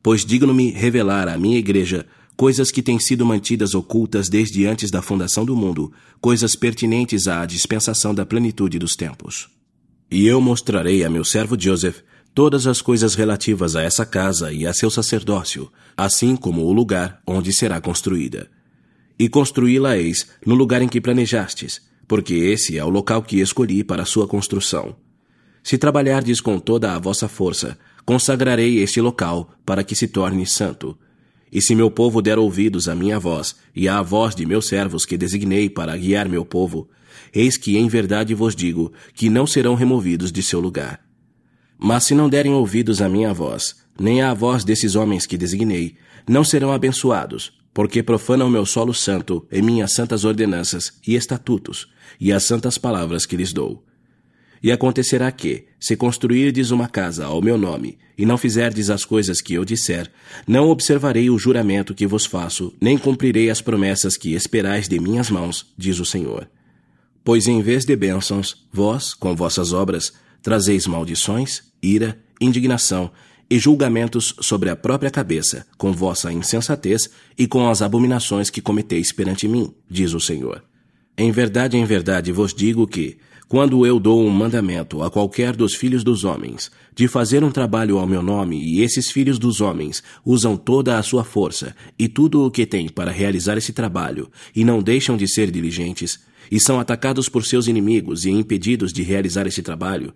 Pois 0.01 0.25
digno-me 0.25 0.71
revelar 0.71 1.27
à 1.27 1.37
minha 1.37 1.57
igreja 1.57 2.05
coisas 2.35 2.69
que 2.69 2.81
têm 2.81 2.99
sido 2.99 3.25
mantidas 3.25 3.73
ocultas 3.73 4.29
desde 4.29 4.65
antes 4.65 4.91
da 4.91 5.01
fundação 5.01 5.45
do 5.45 5.55
mundo, 5.55 5.91
coisas 6.19 6.55
pertinentes 6.55 7.27
à 7.27 7.45
dispensação 7.45 8.13
da 8.13 8.25
plenitude 8.25 8.77
dos 8.77 8.95
tempos. 8.95 9.49
E 10.11 10.27
eu 10.27 10.39
mostrarei 10.39 11.03
a 11.03 11.09
meu 11.09 11.23
servo 11.23 11.59
Joseph 11.59 12.01
todas 12.33 12.67
as 12.67 12.81
coisas 12.81 13.15
relativas 13.15 13.75
a 13.75 13.81
essa 13.81 14.05
casa 14.05 14.51
e 14.51 14.67
a 14.67 14.73
seu 14.73 14.91
sacerdócio, 14.91 15.71
assim 15.95 16.35
como 16.35 16.63
o 16.63 16.73
lugar 16.73 17.21
onde 17.25 17.53
será 17.53 17.79
construída. 17.79 18.49
E 19.17 19.29
construí-la-eis 19.29 20.27
no 20.45 20.53
lugar 20.53 20.81
em 20.81 20.89
que 20.89 20.99
planejastes, 20.99 21.81
porque 22.07 22.33
esse 22.33 22.77
é 22.77 22.83
o 22.83 22.89
local 22.89 23.21
que 23.21 23.39
escolhi 23.39 23.83
para 23.83 24.05
sua 24.05 24.27
construção. 24.27 24.95
Se 25.63 25.77
trabalhardes 25.77 26.39
com 26.39 26.59
toda 26.59 26.93
a 26.93 26.99
vossa 26.99 27.27
força, 27.27 27.77
consagrarei 28.05 28.79
este 28.79 29.01
local 29.01 29.49
para 29.65 29.83
que 29.83 29.95
se 29.95 30.07
torne 30.07 30.45
santo. 30.45 30.97
E 31.51 31.61
se 31.61 31.73
meu 31.73 31.89
povo 31.89 32.21
der 32.21 32.37
ouvidos 32.37 32.87
à 32.87 32.93
minha 32.93 33.19
voz 33.19 33.55
e 33.75 33.87
à 33.87 34.01
voz 34.01 34.35
de 34.35 34.45
meus 34.45 34.67
servos 34.67 35.05
que 35.05 35.17
designei 35.17 35.69
para 35.69 35.97
guiar 35.97 36.29
meu 36.29 36.45
povo, 36.45 36.87
eis 37.33 37.57
que 37.57 37.77
em 37.77 37.87
verdade 37.87 38.33
vos 38.33 38.55
digo 38.55 38.93
que 39.13 39.29
não 39.29 39.47
serão 39.47 39.73
removidos 39.73 40.31
de 40.31 40.43
seu 40.43 40.59
lugar. 40.59 40.99
Mas 41.77 42.05
se 42.05 42.13
não 42.13 42.29
derem 42.29 42.53
ouvidos 42.53 43.01
à 43.01 43.09
minha 43.09 43.33
voz, 43.33 43.75
nem 43.99 44.21
à 44.21 44.33
voz 44.33 44.63
desses 44.63 44.95
homens 44.95 45.25
que 45.25 45.37
designei, 45.37 45.95
não 46.27 46.43
serão 46.43 46.71
abençoados, 46.71 47.53
porque 47.73 48.01
profanam 48.01 48.49
meu 48.49 48.65
solo 48.65 48.93
santo 48.93 49.45
e 49.51 49.61
minhas 49.61 49.93
santas 49.93 50.23
ordenanças 50.23 50.93
e 51.05 51.15
estatutos, 51.15 51.87
e 52.19 52.31
as 52.31 52.43
santas 52.43 52.77
palavras 52.77 53.25
que 53.25 53.35
lhes 53.35 53.53
dou. 53.53 53.83
E 54.61 54.71
acontecerá 54.71 55.31
que, 55.31 55.65
se 55.79 55.95
construirdes 55.95 56.71
uma 56.71 56.87
casa 56.87 57.25
ao 57.25 57.41
meu 57.41 57.57
nome, 57.57 57.97
e 58.17 58.25
não 58.25 58.37
fizerdes 58.37 58.89
as 58.89 59.03
coisas 59.03 59.41
que 59.41 59.53
eu 59.53 59.65
disser, 59.65 60.09
não 60.47 60.69
observarei 60.69 61.29
o 61.29 61.37
juramento 61.37 61.93
que 61.93 62.07
vos 62.07 62.25
faço, 62.25 62.73
nem 62.81 62.97
cumprirei 62.97 63.49
as 63.49 63.61
promessas 63.61 64.17
que 64.17 64.33
esperais 64.33 64.87
de 64.87 64.99
minhas 64.99 65.29
mãos, 65.29 65.73
diz 65.77 65.99
o 65.99 66.05
Senhor. 66.05 66.49
Pois 67.23 67.47
em 67.47 67.61
vez 67.61 67.85
de 67.85 67.95
bênçãos, 67.95 68.65
vós, 68.71 69.13
com 69.13 69.35
vossas 69.35 69.73
obras, 69.73 70.13
trazeis 70.41 70.87
maldições, 70.87 71.63
ira, 71.81 72.17
indignação 72.39 73.11
e 73.49 73.59
julgamentos 73.59 74.33
sobre 74.41 74.69
a 74.69 74.75
própria 74.75 75.11
cabeça, 75.11 75.65
com 75.77 75.91
vossa 75.91 76.31
insensatez 76.31 77.09
e 77.37 77.47
com 77.47 77.69
as 77.69 77.81
abominações 77.81 78.49
que 78.49 78.61
cometeis 78.61 79.11
perante 79.11 79.47
mim, 79.47 79.73
diz 79.89 80.13
o 80.13 80.19
Senhor. 80.19 80.63
Em 81.17 81.31
verdade, 81.31 81.77
em 81.77 81.85
verdade 81.85 82.31
vos 82.31 82.53
digo 82.53 82.85
que, 82.85 83.17
quando 83.47 83.85
eu 83.85 83.99
dou 83.99 84.21
um 84.21 84.29
mandamento 84.29 85.01
a 85.01 85.09
qualquer 85.09 85.55
dos 85.55 85.75
filhos 85.75 86.03
dos 86.03 86.23
homens, 86.23 86.71
de 86.93 87.07
fazer 87.07 87.43
um 87.43 87.51
trabalho 87.51 87.97
ao 87.97 88.07
meu 88.07 88.21
nome, 88.21 88.61
e 88.61 88.81
esses 88.81 89.11
filhos 89.11 89.39
dos 89.39 89.61
homens 89.61 90.03
usam 90.25 90.57
toda 90.57 90.97
a 90.97 91.03
sua 91.03 91.23
força 91.23 91.75
e 91.97 92.07
tudo 92.07 92.45
o 92.45 92.51
que 92.51 92.65
têm 92.65 92.89
para 92.89 93.11
realizar 93.11 93.57
esse 93.57 93.71
trabalho, 93.71 94.29
e 94.55 94.65
não 94.65 94.81
deixam 94.81 95.15
de 95.15 95.27
ser 95.27 95.51
diligentes, 95.51 96.19
e 96.51 96.59
são 96.59 96.79
atacados 96.79 97.29
por 97.29 97.45
seus 97.45 97.67
inimigos 97.67 98.25
e 98.25 98.29
impedidos 98.29 98.91
de 98.91 99.03
realizar 99.03 99.47
esse 99.47 99.61
trabalho, 99.61 100.13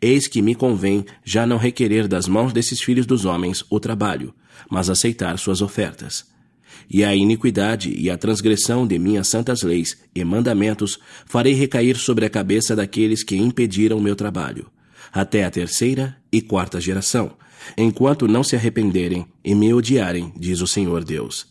Eis 0.00 0.26
que 0.26 0.42
me 0.42 0.54
convém 0.54 1.04
já 1.24 1.46
não 1.46 1.56
requerer 1.56 2.08
das 2.08 2.28
mãos 2.28 2.52
desses 2.52 2.80
filhos 2.80 3.06
dos 3.06 3.24
homens 3.24 3.64
o 3.70 3.78
trabalho, 3.78 4.34
mas 4.70 4.90
aceitar 4.90 5.38
suas 5.38 5.60
ofertas. 5.60 6.33
E 6.90 7.02
a 7.02 7.14
iniquidade 7.14 7.94
e 7.96 8.10
a 8.10 8.18
transgressão 8.18 8.86
de 8.86 8.98
minhas 8.98 9.28
santas 9.28 9.62
leis 9.62 9.96
e 10.14 10.24
mandamentos 10.24 10.98
farei 11.26 11.54
recair 11.54 11.96
sobre 11.96 12.24
a 12.24 12.30
cabeça 12.30 12.76
daqueles 12.76 13.22
que 13.22 13.36
impediram 13.36 14.00
meu 14.00 14.14
trabalho, 14.14 14.66
até 15.12 15.44
a 15.44 15.50
terceira 15.50 16.16
e 16.30 16.40
quarta 16.40 16.80
geração, 16.80 17.32
enquanto 17.76 18.28
não 18.28 18.42
se 18.42 18.56
arrependerem 18.56 19.26
e 19.44 19.54
me 19.54 19.72
odiarem, 19.72 20.32
diz 20.36 20.60
o 20.60 20.66
Senhor 20.66 21.04
Deus. 21.04 21.46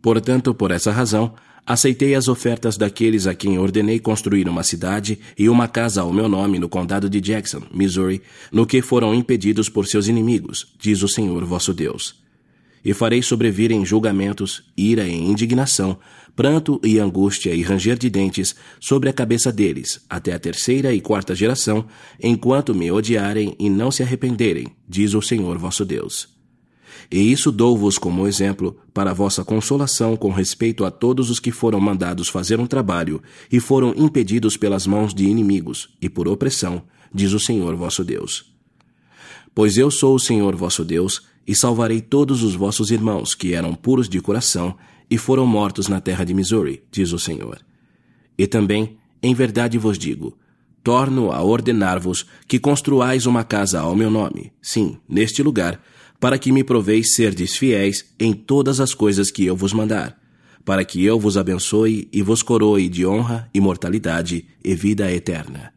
Portanto, 0.00 0.54
por 0.54 0.70
essa 0.70 0.90
razão, 0.90 1.34
Aceitei 1.66 2.14
as 2.14 2.28
ofertas 2.28 2.76
daqueles 2.76 3.26
a 3.26 3.34
quem 3.34 3.58
ordenei 3.58 3.98
construir 3.98 4.46
uma 4.50 4.62
cidade 4.62 5.18
e 5.38 5.48
uma 5.48 5.66
casa 5.66 6.02
ao 6.02 6.12
meu 6.12 6.28
nome 6.28 6.58
no 6.58 6.68
condado 6.68 7.08
de 7.08 7.22
Jackson, 7.22 7.62
Missouri, 7.72 8.20
no 8.52 8.66
que 8.66 8.82
foram 8.82 9.14
impedidos 9.14 9.70
por 9.70 9.86
seus 9.86 10.06
inimigos, 10.06 10.74
diz 10.78 11.02
o 11.02 11.08
Senhor 11.08 11.42
vosso 11.46 11.72
Deus. 11.72 12.22
E 12.84 12.92
farei 12.92 13.22
sobrevir 13.22 13.72
em 13.72 13.84
julgamentos, 13.84 14.62
ira 14.76 15.06
e 15.06 15.14
indignação, 15.14 15.98
pranto 16.36 16.80
e 16.84 16.98
angústia 16.98 17.54
e 17.54 17.62
ranger 17.62 17.96
de 17.96 18.10
dentes 18.10 18.54
sobre 18.80 19.08
a 19.08 19.12
cabeça 19.12 19.50
deles, 19.50 20.04
até 20.08 20.32
a 20.32 20.38
terceira 20.38 20.92
e 20.92 21.00
quarta 21.00 21.34
geração, 21.34 21.86
enquanto 22.22 22.74
me 22.74 22.90
odiarem 22.90 23.54
e 23.58 23.70
não 23.70 23.90
se 23.90 24.02
arrependerem, 24.02 24.66
diz 24.88 25.14
o 25.14 25.22
Senhor 25.22 25.56
vosso 25.56 25.84
Deus. 25.84 26.34
E 27.10 27.32
isso 27.32 27.52
dou-vos 27.52 27.98
como 27.98 28.26
exemplo 28.26 28.76
para 28.92 29.12
vossa 29.12 29.44
consolação 29.44 30.16
com 30.16 30.30
respeito 30.30 30.84
a 30.84 30.90
todos 30.90 31.30
os 31.30 31.38
que 31.38 31.50
foram 31.50 31.80
mandados 31.80 32.28
fazer 32.28 32.58
um 32.58 32.66
trabalho 32.66 33.22
e 33.50 33.60
foram 33.60 33.94
impedidos 33.96 34.56
pelas 34.56 34.86
mãos 34.86 35.14
de 35.14 35.24
inimigos 35.24 35.90
e 36.00 36.08
por 36.08 36.28
opressão, 36.28 36.82
diz 37.12 37.32
o 37.32 37.40
Senhor 37.40 37.76
vosso 37.76 38.04
Deus. 38.04 38.52
Pois 39.54 39.78
eu 39.78 39.90
sou 39.90 40.14
o 40.16 40.20
Senhor 40.20 40.56
vosso 40.56 40.84
Deus, 40.84 41.22
e 41.46 41.54
salvarei 41.54 42.00
todos 42.00 42.42
os 42.42 42.54
vossos 42.54 42.90
irmãos 42.90 43.34
que 43.34 43.54
eram 43.54 43.74
puros 43.74 44.08
de 44.08 44.20
coração 44.20 44.76
e 45.10 45.18
foram 45.18 45.46
mortos 45.46 45.88
na 45.88 46.00
terra 46.00 46.24
de 46.24 46.34
Missouri, 46.34 46.82
diz 46.90 47.12
o 47.12 47.18
Senhor. 47.18 47.58
E 48.36 48.46
também, 48.46 48.96
em 49.22 49.34
verdade 49.34 49.78
vos 49.78 49.98
digo, 49.98 50.36
torno 50.82 51.30
a 51.32 51.42
ordenar-vos 51.42 52.26
que 52.46 52.58
construais 52.58 53.26
uma 53.26 53.44
casa 53.44 53.80
ao 53.80 53.94
meu 53.94 54.10
nome, 54.10 54.52
sim, 54.60 54.98
neste 55.08 55.42
lugar, 55.42 55.80
para 56.18 56.38
que 56.38 56.52
me 56.52 56.64
proveis 56.64 57.14
serdes 57.14 57.56
fiéis 57.56 58.14
em 58.18 58.32
todas 58.32 58.80
as 58.80 58.94
coisas 58.94 59.30
que 59.30 59.44
eu 59.44 59.54
vos 59.56 59.72
mandar, 59.72 60.18
para 60.64 60.84
que 60.84 61.04
eu 61.04 61.20
vos 61.20 61.36
abençoe 61.36 62.08
e 62.12 62.22
vos 62.22 62.42
coroe 62.42 62.88
de 62.88 63.06
honra, 63.06 63.48
imortalidade 63.52 64.46
e 64.64 64.74
vida 64.74 65.12
eterna. 65.12 65.73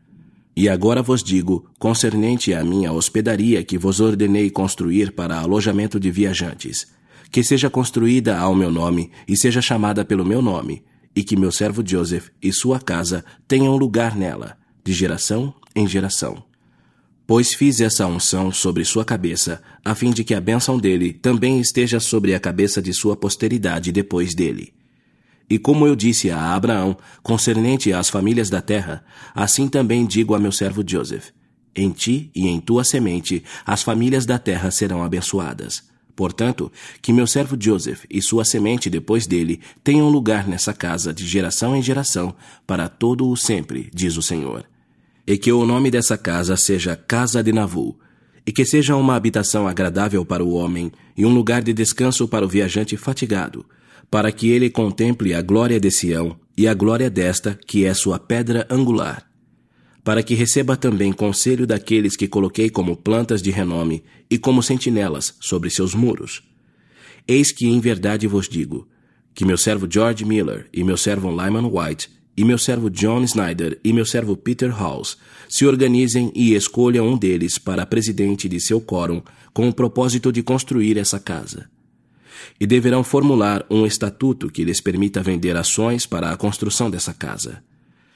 E 0.60 0.68
agora 0.68 1.04
vos 1.04 1.22
digo, 1.22 1.70
concernente 1.78 2.52
à 2.52 2.64
minha 2.64 2.92
hospedaria 2.92 3.64
que 3.64 3.78
vos 3.78 4.00
ordenei 4.00 4.50
construir 4.50 5.12
para 5.12 5.38
alojamento 5.38 6.00
de 6.00 6.10
viajantes, 6.10 6.88
que 7.32 7.44
seja 7.44 7.70
construída 7.70 8.40
ao 8.40 8.56
meu 8.56 8.72
nome 8.72 9.12
e 9.28 9.38
seja 9.38 9.62
chamada 9.62 10.04
pelo 10.04 10.26
meu 10.26 10.42
nome, 10.42 10.84
e 11.16 11.24
que 11.24 11.38
meu 11.38 11.52
servo 11.52 11.88
Joseph 11.88 12.30
e 12.42 12.52
sua 12.52 12.80
casa 12.80 13.24
tenham 13.48 13.78
lugar 13.78 14.16
nela, 14.16 14.58
de 14.84 14.94
geração 14.94 15.54
em 15.76 15.88
geração. 15.88 16.44
Pois 17.28 17.54
fiz 17.54 17.80
essa 17.80 18.08
unção 18.08 18.52
sobre 18.52 18.84
sua 18.84 19.06
cabeça, 19.06 19.62
a 19.86 19.94
fim 19.94 20.10
de 20.10 20.24
que 20.24 20.34
a 20.34 20.42
bênção 20.42 20.80
dele 20.80 21.14
também 21.14 21.60
esteja 21.60 22.00
sobre 22.00 22.34
a 22.34 22.40
cabeça 22.40 22.82
de 22.82 22.96
sua 22.96 23.16
posteridade 23.16 23.92
depois 23.92 24.34
dele. 24.34 24.74
E 25.50 25.58
como 25.58 25.88
eu 25.88 25.96
disse 25.96 26.30
a 26.30 26.54
Abraão, 26.54 26.98
concernente 27.24 27.94
às 27.94 28.10
famílias 28.10 28.50
da 28.50 28.62
terra, 28.62 29.04
assim 29.34 29.68
também 29.68 30.06
digo 30.06 30.36
a 30.36 30.40
meu 30.40 30.52
servo 30.52 30.84
Joseph: 30.86 31.30
Em 31.76 31.92
ti 31.92 32.30
e 32.36 32.48
em 32.48 32.60
tua 32.60 32.84
semente 32.84 33.44
as 33.66 33.82
famílias 33.82 34.26
da 34.26 34.38
terra 34.38 34.72
serão 34.72 35.04
abençoadas. 35.04 35.84
Portanto, 36.16 36.72
que 37.02 37.14
meu 37.14 37.28
servo 37.28 37.56
Joseph 37.60 38.04
e 38.10 38.22
sua 38.22 38.44
semente 38.44 38.90
depois 38.90 39.28
dele 39.28 39.62
tenham 39.84 40.10
lugar 40.10 40.48
nessa 40.48 40.74
casa 40.74 41.14
de 41.14 41.28
geração 41.28 41.76
em 41.76 41.82
geração, 41.82 42.36
para 42.66 42.90
todo 42.90 43.30
o 43.30 43.38
sempre, 43.38 43.90
diz 43.94 44.18
o 44.18 44.22
Senhor 44.22 44.66
e 45.28 45.38
que 45.38 45.52
o 45.52 45.66
nome 45.66 45.92
dessa 45.92 46.18
casa 46.18 46.56
seja 46.56 46.96
Casa 46.96 47.44
de 47.44 47.52
Navu, 47.52 48.00
e 48.46 48.52
que 48.54 48.64
seja 48.64 48.96
uma 48.96 49.14
habitação 49.14 49.68
agradável 49.68 50.24
para 50.24 50.42
o 50.42 50.54
homem 50.54 50.90
e 51.18 51.26
um 51.26 51.34
lugar 51.34 51.62
de 51.62 51.74
descanso 51.74 52.30
para 52.30 52.46
o 52.46 52.48
viajante 52.48 52.96
fatigado, 52.96 53.66
para 54.10 54.32
que 54.32 54.50
ele 54.50 54.70
contemple 54.70 55.34
a 55.34 55.42
glória 55.42 55.80
de 55.80 55.92
Sião 55.92 56.40
e 56.58 56.68
a 56.68 56.74
glória 56.74 57.10
desta, 57.10 57.60
que 57.68 57.86
é 57.86 57.94
sua 57.94 58.18
pedra 58.18 58.66
angular. 58.70 59.30
Para 60.04 60.24
que 60.24 60.34
receba 60.34 60.78
também 60.78 61.12
conselho 61.12 61.68
daqueles 61.68 62.16
que 62.16 62.28
coloquei 62.28 62.70
como 62.70 62.96
plantas 62.96 63.42
de 63.42 63.52
renome 63.52 64.04
e 64.30 64.38
como 64.38 64.64
sentinelas 64.64 65.36
sobre 65.40 65.70
seus 65.70 65.94
muros. 65.94 66.42
Eis 67.28 67.52
que 67.52 67.68
em 67.68 67.80
verdade 67.80 68.26
vos 68.26 68.48
digo, 68.48 68.88
que 69.36 69.46
meu 69.46 69.58
servo 69.58 69.88
George 69.90 70.24
Miller 70.24 70.68
e 70.74 70.84
meu 70.84 70.98
servo 70.98 71.30
Lyman 71.30 71.70
White 71.70 72.10
e 72.38 72.46
meu 72.46 72.58
servo 72.58 72.90
John 72.90 73.24
Snyder 73.24 73.80
e 73.84 73.92
meu 73.92 74.06
servo 74.06 74.38
Peter 74.38 74.72
Halls 74.72 75.18
se 75.50 75.66
organizem 75.66 76.32
e 76.34 76.56
escolham 76.56 77.08
um 77.08 77.18
deles 77.18 77.58
para 77.58 77.86
presidente 77.86 78.48
de 78.48 78.60
seu 78.62 78.80
quórum 78.80 79.22
com 79.54 79.68
o 79.68 79.74
propósito 79.74 80.32
de 80.32 80.42
construir 80.42 80.98
essa 80.98 81.20
casa. 81.20 81.70
E 82.60 82.66
deverão 82.66 83.04
formular 83.04 83.66
um 83.70 83.86
estatuto 83.86 84.50
que 84.50 84.64
lhes 84.64 84.82
permita 84.82 85.24
vender 85.24 85.56
ações 85.56 86.06
para 86.06 86.32
a 86.32 86.38
construção 86.38 86.90
dessa 86.90 87.14
casa. 87.14 87.64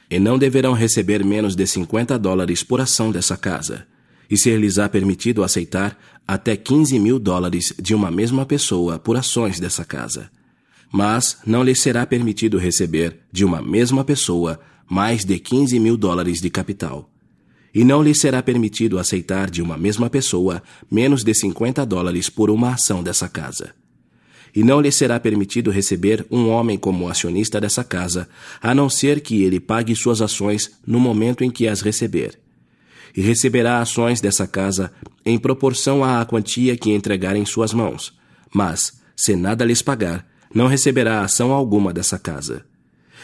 E 0.09 0.19
não 0.19 0.37
deverão 0.37 0.73
receber 0.73 1.23
menos 1.23 1.55
de 1.55 1.65
50 1.65 2.17
dólares 2.19 2.63
por 2.63 2.81
ação 2.81 3.11
dessa 3.11 3.37
casa, 3.37 3.87
e 4.29 4.37
ser-lhes-á 4.37 4.89
permitido 4.89 5.43
aceitar 5.43 5.97
até 6.27 6.55
15 6.55 6.99
mil 6.99 7.17
dólares 7.17 7.73
de 7.81 7.95
uma 7.95 8.11
mesma 8.11 8.45
pessoa 8.45 8.99
por 8.99 9.15
ações 9.15 9.59
dessa 9.59 9.85
casa 9.85 10.29
mas 10.91 11.37
não 11.45 11.63
lhe 11.63 11.73
será 11.73 12.05
permitido 12.05 12.57
receber, 12.57 13.19
de 13.31 13.45
uma 13.45 13.61
mesma 13.61 14.03
pessoa, 14.03 14.59
mais 14.89 15.23
de 15.23 15.39
15 15.39 15.79
mil 15.79 15.95
dólares 15.95 16.41
de 16.41 16.49
capital. 16.49 17.09
E 17.73 17.85
não 17.85 18.03
lhe 18.03 18.13
será 18.13 18.43
permitido 18.43 18.99
aceitar 18.99 19.49
de 19.49 19.61
uma 19.61 19.77
mesma 19.77 20.09
pessoa 20.09 20.61
menos 20.91 21.23
de 21.23 21.33
50 21.33 21.85
dólares 21.85 22.29
por 22.29 22.49
uma 22.49 22.73
ação 22.73 23.01
dessa 23.01 23.29
casa. 23.29 23.73
E 24.53 24.63
não 24.63 24.81
lhe 24.81 24.91
será 24.91 25.19
permitido 25.19 25.71
receber 25.71 26.25
um 26.29 26.49
homem 26.49 26.77
como 26.77 27.07
acionista 27.07 27.59
dessa 27.59 27.83
casa, 27.83 28.27
a 28.61 28.75
não 28.75 28.89
ser 28.89 29.21
que 29.21 29.43
ele 29.43 29.59
pague 29.59 29.95
suas 29.95 30.21
ações 30.21 30.71
no 30.85 30.99
momento 30.99 31.43
em 31.43 31.49
que 31.49 31.67
as 31.67 31.81
receber. 31.81 32.37
E 33.15 33.21
receberá 33.21 33.79
ações 33.79 34.19
dessa 34.21 34.47
casa 34.47 34.91
em 35.25 35.37
proporção 35.37 36.03
à 36.03 36.25
quantia 36.25 36.75
que 36.77 36.91
entregar 36.91 37.35
em 37.35 37.45
suas 37.45 37.73
mãos. 37.73 38.13
Mas, 38.53 39.01
se 39.15 39.35
nada 39.35 39.63
lhes 39.63 39.81
pagar, 39.81 40.25
não 40.53 40.67
receberá 40.67 41.21
ação 41.21 41.51
alguma 41.51 41.93
dessa 41.93 42.19
casa. 42.19 42.65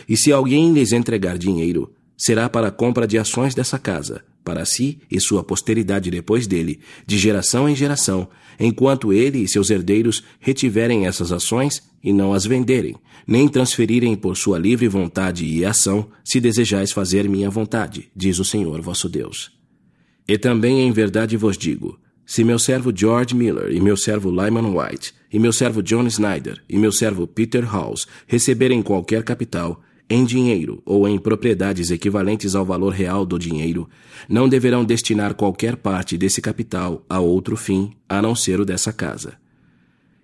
E 0.08 0.16
se 0.16 0.32
alguém 0.32 0.74
lhes 0.74 0.92
entregar 0.92 1.38
dinheiro, 1.38 1.94
será 2.18 2.50
para 2.50 2.68
a 2.68 2.72
compra 2.72 3.08
de 3.08 3.18
ações 3.18 3.54
dessa 3.54 3.78
casa, 3.78 4.24
para 4.48 4.64
si 4.64 5.00
e 5.12 5.20
sua 5.20 5.44
posteridade 5.44 6.10
depois 6.10 6.48
dele, 6.48 6.80
de 7.06 7.18
geração 7.18 7.68
em 7.68 7.76
geração, 7.76 8.30
enquanto 8.58 9.12
ele 9.12 9.40
e 9.40 9.48
seus 9.48 9.70
herdeiros 9.70 10.24
retiverem 10.40 11.06
essas 11.06 11.34
ações 11.34 11.84
e 12.02 12.14
não 12.14 12.32
as 12.32 12.46
venderem, 12.46 12.96
nem 13.28 13.50
transferirem 13.50 14.16
por 14.16 14.38
sua 14.38 14.58
livre 14.58 14.88
vontade 14.88 15.46
e 15.46 15.66
ação, 15.66 16.08
se 16.24 16.40
desejais 16.40 16.94
fazer 16.94 17.28
minha 17.28 17.50
vontade, 17.50 18.10
diz 18.16 18.40
o 18.40 18.46
Senhor 18.46 18.80
vosso 18.82 19.10
Deus. 19.10 19.52
E 20.26 20.38
também 20.38 20.80
em 20.80 20.94
verdade 20.94 21.36
vos 21.36 21.58
digo: 21.58 22.00
se 22.26 22.42
meu 22.46 22.58
servo 22.58 22.94
George 22.96 23.36
Miller 23.36 23.74
e 23.74 23.82
meu 23.82 23.98
servo 23.98 24.30
Lyman 24.30 24.74
White 24.74 25.14
e 25.30 25.38
meu 25.40 25.52
servo 25.52 25.84
John 25.84 26.08
Snyder 26.08 26.64
e 26.70 26.78
meu 26.78 26.94
servo 26.94 27.28
Peter 27.28 27.66
Halls 27.66 28.08
receberem 28.26 28.82
qualquer 28.82 29.24
capital, 29.24 29.82
em 30.10 30.24
dinheiro 30.24 30.82
ou 30.86 31.08
em 31.08 31.20
propriedades 31.20 31.92
equivalentes 31.92 32.56
ao 32.56 32.66
valor 32.66 32.94
real 32.94 33.26
do 33.26 33.38
dinheiro, 33.38 33.90
não 34.28 34.48
deverão 34.48 34.86
destinar 34.86 35.34
qualquer 35.34 35.76
parte 35.76 36.18
desse 36.18 36.42
capital 36.42 37.06
a 37.10 37.20
outro 37.20 37.58
fim, 37.58 37.92
a 38.08 38.22
não 38.22 38.34
ser 38.36 38.60
o 38.60 38.66
dessa 38.66 38.94
casa. 38.94 39.34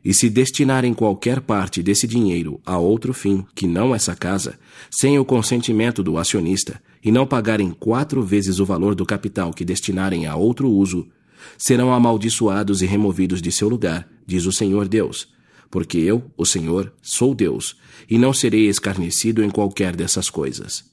E 0.03 0.13
se 0.13 0.29
destinarem 0.29 0.93
qualquer 0.93 1.39
parte 1.39 1.81
desse 1.81 2.05
dinheiro 2.05 2.59
a 2.65 2.77
outro 2.77 3.13
fim, 3.13 3.45
que 3.55 3.65
não 3.65 3.95
essa 3.95 4.15
casa, 4.15 4.59
sem 4.91 5.17
o 5.17 5.23
consentimento 5.23 6.03
do 6.03 6.17
acionista, 6.17 6.81
e 7.03 7.11
não 7.11 7.25
pagarem 7.25 7.71
quatro 7.71 8.21
vezes 8.21 8.59
o 8.59 8.65
valor 8.65 8.95
do 8.95 9.05
capital 9.05 9.53
que 9.53 9.63
destinarem 9.63 10.25
a 10.25 10.35
outro 10.35 10.69
uso, 10.69 11.07
serão 11.57 11.93
amaldiçoados 11.93 12.81
e 12.81 12.85
removidos 12.85 13.41
de 13.41 13.51
seu 13.51 13.69
lugar, 13.69 14.07
diz 14.25 14.45
o 14.45 14.51
Senhor 14.51 14.87
Deus. 14.87 15.32
Porque 15.73 15.97
eu, 15.97 16.31
o 16.37 16.45
Senhor, 16.45 16.93
sou 17.01 17.33
Deus, 17.33 17.75
e 18.07 18.15
não 18.19 18.31
serei 18.31 18.69
escarnecido 18.69 19.43
em 19.43 19.49
qualquer 19.49 19.95
dessas 19.95 20.29
coisas. 20.29 20.85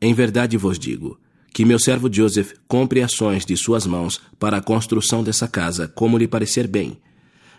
Em 0.00 0.12
verdade 0.12 0.56
vos 0.56 0.80
digo, 0.80 1.16
que 1.52 1.64
meu 1.64 1.78
servo 1.78 2.12
Joseph 2.12 2.54
compre 2.66 3.02
ações 3.02 3.46
de 3.46 3.56
suas 3.56 3.86
mãos 3.86 4.20
para 4.36 4.56
a 4.56 4.60
construção 4.60 5.22
dessa 5.22 5.46
casa, 5.46 5.86
como 5.86 6.18
lhe 6.18 6.26
parecer 6.26 6.66
bem. 6.66 6.98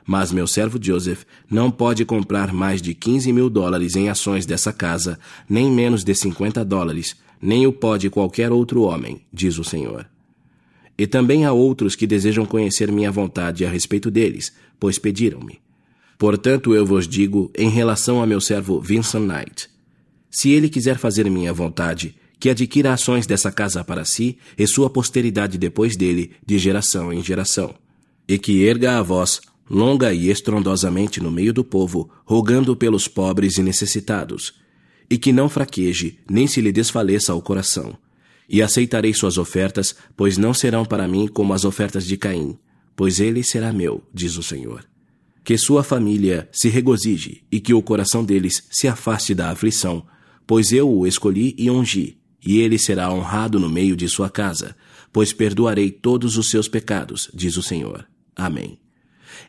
Mas 0.05 0.33
meu 0.33 0.45
servo 0.45 0.77
Joseph 0.77 1.23
não 1.49 1.71
pode 1.71 2.03
comprar 2.03 2.51
mais 2.51 2.81
de 2.81 2.93
15 2.93 3.31
mil 3.31 3.49
dólares 3.49 3.95
em 3.95 4.09
ações 4.09 4.45
dessa 4.45 4.73
casa, 4.73 5.17
nem 5.47 5.71
menos 5.71 6.03
de 6.03 6.13
50 6.13 6.65
dólares, 6.65 7.15
nem 7.41 7.65
o 7.65 7.71
pode 7.71 8.09
qualquer 8.09 8.51
outro 8.51 8.81
homem, 8.81 9.21
diz 9.31 9.57
o 9.57 9.63
Senhor. 9.63 10.05
E 10.97 11.07
também 11.07 11.45
há 11.45 11.53
outros 11.53 11.95
que 11.95 12.05
desejam 12.05 12.45
conhecer 12.45 12.91
minha 12.91 13.09
vontade 13.09 13.65
a 13.65 13.69
respeito 13.69 14.11
deles, 14.11 14.51
pois 14.77 14.99
pediram-me. 14.99 15.63
Portanto, 16.17 16.73
eu 16.73 16.85
vos 16.85 17.07
digo 17.07 17.51
em 17.57 17.69
relação 17.69 18.21
a 18.21 18.25
meu 18.25 18.39
servo 18.39 18.79
Vincent 18.79 19.21
Knight: 19.21 19.69
se 20.29 20.51
ele 20.51 20.69
quiser 20.69 20.97
fazer 20.97 21.29
minha 21.29 21.53
vontade, 21.53 22.15
que 22.39 22.49
adquira 22.49 22.93
ações 22.93 23.25
dessa 23.25 23.51
casa 23.51 23.83
para 23.83 24.05
si 24.05 24.37
e 24.57 24.67
sua 24.67 24.89
posteridade 24.89 25.57
depois 25.57 25.95
dele, 25.95 26.31
de 26.45 26.57
geração 26.57 27.11
em 27.11 27.23
geração, 27.23 27.73
e 28.27 28.37
que 28.37 28.63
erga 28.63 28.97
a 28.97 29.01
voz 29.01 29.41
longa 29.69 30.13
e 30.13 30.29
estrondosamente 30.29 31.19
no 31.19 31.31
meio 31.31 31.51
do 31.51 31.63
povo, 31.63 32.09
rogando 32.23 32.75
pelos 32.75 33.07
pobres 33.07 33.57
e 33.57 33.63
necessitados, 33.63 34.53
e 35.09 35.17
que 35.17 35.33
não 35.33 35.49
fraqueje, 35.49 36.19
nem 36.29 36.45
se 36.45 36.61
lhe 36.61 36.71
desfaleça 36.71 37.33
o 37.33 37.41
coração 37.41 37.97
e 38.47 38.61
aceitarei 38.61 39.13
suas 39.13 39.37
ofertas, 39.37 39.95
pois 40.15 40.37
não 40.37 40.53
serão 40.53 40.85
para 40.85 41.07
mim 41.07 41.27
como 41.27 41.53
as 41.53 41.65
ofertas 41.65 42.05
de 42.05 42.17
Caim, 42.17 42.57
pois 42.95 43.19
ele 43.19 43.43
será 43.43 43.73
meu, 43.73 44.03
diz 44.13 44.37
o 44.37 44.43
Senhor. 44.43 44.85
Que 45.45 45.59
sua 45.59 45.83
família 45.83 46.49
se 46.51 46.69
regozije 46.69 47.43
e 47.51 47.59
que 47.59 47.71
o 47.71 47.81
coração 47.81 48.25
deles 48.25 48.67
se 48.71 48.87
afaste 48.87 49.35
da 49.35 49.51
aflição, 49.51 50.03
pois 50.47 50.71
eu 50.71 50.91
o 50.91 51.05
escolhi 51.05 51.53
e 51.55 51.69
ungi, 51.69 52.17
e 52.43 52.57
ele 52.57 52.79
será 52.79 53.13
honrado 53.13 53.59
no 53.59 53.69
meio 53.69 53.95
de 53.95 54.09
sua 54.09 54.27
casa, 54.27 54.75
pois 55.13 55.31
perdoarei 55.31 55.91
todos 55.91 56.35
os 56.35 56.49
seus 56.49 56.67
pecados, 56.67 57.29
diz 57.31 57.57
o 57.57 57.61
Senhor. 57.61 58.07
Amém. 58.35 58.79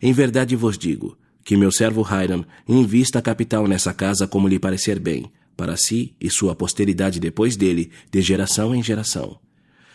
Em 0.02 0.12
verdade 0.12 0.54
vos 0.54 0.76
digo, 0.76 1.16
que 1.42 1.56
meu 1.56 1.72
servo 1.72 2.02
Hiram 2.02 2.44
invista 2.68 3.22
capital 3.22 3.66
nessa 3.66 3.94
casa 3.94 4.26
como 4.26 4.48
lhe 4.48 4.58
parecer 4.58 4.98
bem, 4.98 5.32
para 5.56 5.78
si 5.78 6.14
e 6.20 6.28
sua 6.28 6.54
posteridade 6.54 7.18
depois 7.18 7.56
dele, 7.56 7.90
de 8.12 8.20
geração 8.20 8.74
em 8.74 8.82
geração. 8.82 9.38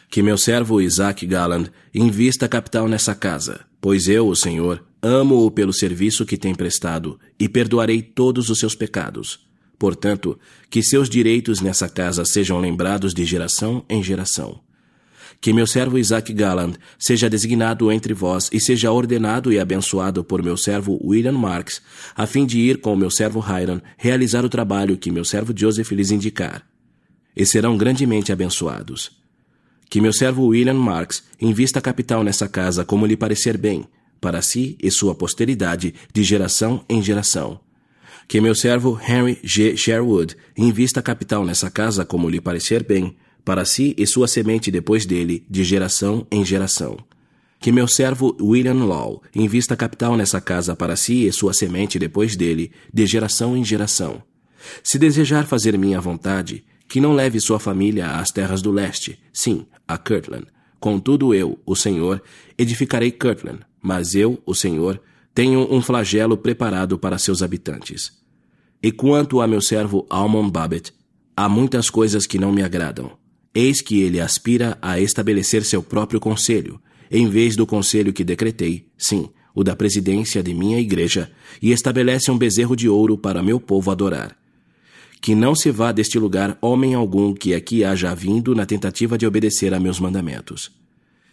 Que 0.10 0.24
meu 0.24 0.38
servo 0.38 0.82
Isaac 0.82 1.28
Galland 1.28 1.72
invista 1.94 2.48
capital 2.48 2.88
nessa 2.88 3.14
casa, 3.14 3.66
pois 3.80 4.08
eu, 4.08 4.28
o 4.28 4.36
Senhor, 4.36 4.84
amo-o 5.02 5.50
pelo 5.50 5.74
serviço 5.74 6.26
que 6.26 6.38
tem 6.38 6.54
prestado 6.54 7.20
e 7.40 7.50
perdoarei 7.50 8.02
todos 8.02 8.50
os 8.50 8.60
seus 8.60 8.76
pecados. 8.76 9.40
Portanto, 9.78 10.38
que 10.70 10.84
seus 10.84 11.10
direitos 11.10 11.60
nessa 11.60 11.90
casa 11.90 12.24
sejam 12.24 12.60
lembrados 12.60 13.14
de 13.14 13.26
geração 13.26 13.84
em 13.90 14.04
geração 14.04 14.62
que 15.42 15.52
meu 15.52 15.66
servo 15.66 15.98
Isaac 15.98 16.32
Galland 16.32 16.78
seja 17.00 17.28
designado 17.28 17.92
entre 17.92 18.14
vós 18.14 18.48
e 18.54 18.62
seja 18.62 18.92
ordenado 18.92 19.52
e 19.52 19.60
abençoado 19.60 20.24
por 20.24 20.44
meu 20.44 20.56
servo 20.56 21.00
William 21.04 21.32
Marks, 21.32 21.82
a 22.16 22.28
fim 22.28 22.46
de 22.46 22.60
ir 22.60 22.80
com 22.80 22.96
meu 22.96 23.10
servo 23.10 23.44
Hiram 23.44 23.82
realizar 23.98 24.46
o 24.46 24.50
trabalho 24.50 24.96
que 24.96 25.12
meu 25.12 25.26
servo 25.26 25.52
Joseph 25.58 25.92
lhes 25.92 26.12
indicar. 26.12 26.64
E 27.36 27.44
serão 27.44 27.76
grandemente 27.76 28.32
abençoados. 28.32 29.12
Que 29.90 30.00
meu 30.00 30.14
servo 30.14 30.46
William 30.46 30.76
Marks 30.76 31.24
invista 31.42 31.82
capital 31.82 32.24
nessa 32.24 32.48
casa 32.48 32.86
como 32.86 33.08
lhe 33.08 33.18
parecer 33.18 33.58
bem, 33.58 33.86
para 34.22 34.42
si 34.42 34.78
e 34.82 34.92
sua 34.92 35.16
posteridade, 35.16 35.96
de 36.14 36.24
geração 36.24 36.86
em 36.88 37.02
geração. 37.02 37.60
Que 38.28 38.40
meu 38.40 38.56
servo 38.56 38.98
Henry 39.06 39.40
G. 39.44 39.76
Sherwood 39.76 40.38
invista 40.56 41.02
capital 41.02 41.44
nessa 41.44 41.70
casa 41.72 42.06
como 42.06 42.30
lhe 42.30 42.40
parecer 42.40 42.84
bem, 42.84 43.18
para 43.44 43.66
si 43.66 43.96
e 43.98 44.06
sua 44.06 44.28
semente 44.28 44.70
depois 44.70 45.06
dele, 45.06 45.44
de 45.50 45.64
geração 45.64 46.28
em 46.32 46.46
geração. 46.46 46.98
Que 47.60 47.72
meu 47.72 47.88
servo 47.88 48.38
William 48.40 48.86
Law 48.86 49.22
invista 49.36 49.76
capital 49.76 50.16
nessa 50.16 50.40
casa 50.40 50.76
para 50.76 50.96
si 50.96 51.26
e 51.26 51.34
sua 51.34 51.54
semente 51.54 52.00
depois 52.00 52.36
dele, 52.36 52.72
de 52.94 53.06
geração 53.06 53.58
em 53.58 53.66
geração. 53.66 54.22
Se 54.84 55.00
desejar 55.00 55.48
fazer 55.48 55.78
minha 55.78 56.00
vontade, 56.00 56.64
que 56.88 57.02
não 57.02 57.14
leve 57.14 57.40
sua 57.40 57.60
família 57.60 58.12
às 58.12 58.32
terras 58.32 58.62
do 58.62 58.72
leste, 58.72 59.20
sim, 59.34 59.66
a 59.88 59.98
Kirtland. 59.98 60.46
Contudo, 60.80 61.34
eu, 61.34 61.60
o 61.66 61.76
Senhor, 61.76 62.22
edificarei 62.58 63.12
Kirtland, 63.12 63.60
mas 63.82 64.16
eu, 64.16 64.42
o 64.46 64.54
Senhor, 64.54 65.02
tenho 65.34 65.74
um 65.74 65.82
flagelo 65.82 66.38
preparado 66.38 66.98
para 66.98 67.18
seus 67.18 67.42
habitantes. 67.42 68.12
E 68.84 68.92
quanto 68.92 69.42
a 69.42 69.48
meu 69.48 69.62
servo 69.62 70.06
Almon 70.10 70.50
Babbitt, 70.50 70.94
há 71.36 71.48
muitas 71.48 71.90
coisas 71.90 72.26
que 72.26 72.38
não 72.38 72.52
me 72.52 72.64
agradam. 72.64 73.12
Eis 73.54 73.82
que 73.82 74.02
ele 74.02 74.20
aspira 74.20 74.78
a 74.82 75.00
estabelecer 75.00 75.64
seu 75.64 75.84
próprio 75.84 76.20
conselho, 76.20 76.82
em 77.10 77.28
vez 77.28 77.56
do 77.56 77.66
conselho 77.66 78.14
que 78.14 78.24
decretei, 78.24 78.88
sim, 78.98 79.30
o 79.54 79.64
da 79.64 79.76
presidência 79.76 80.42
de 80.42 80.54
minha 80.54 80.80
igreja, 80.80 81.32
e 81.62 81.72
estabelece 81.72 82.32
um 82.32 82.38
bezerro 82.38 82.76
de 82.76 82.88
ouro 82.88 83.18
para 83.18 83.44
meu 83.44 83.60
povo 83.60 83.92
adorar. 83.92 84.38
Que 85.22 85.36
não 85.36 85.54
se 85.54 85.70
vá 85.70 85.92
deste 85.92 86.18
lugar 86.18 86.58
homem 86.62 86.94
algum 86.96 87.34
que 87.34 87.54
aqui 87.54 87.84
haja 87.84 88.16
vindo 88.16 88.56
na 88.56 88.66
tentativa 88.66 89.18
de 89.18 89.28
obedecer 89.28 89.74
a 89.74 89.80
meus 89.80 90.00
mandamentos. 90.00 90.72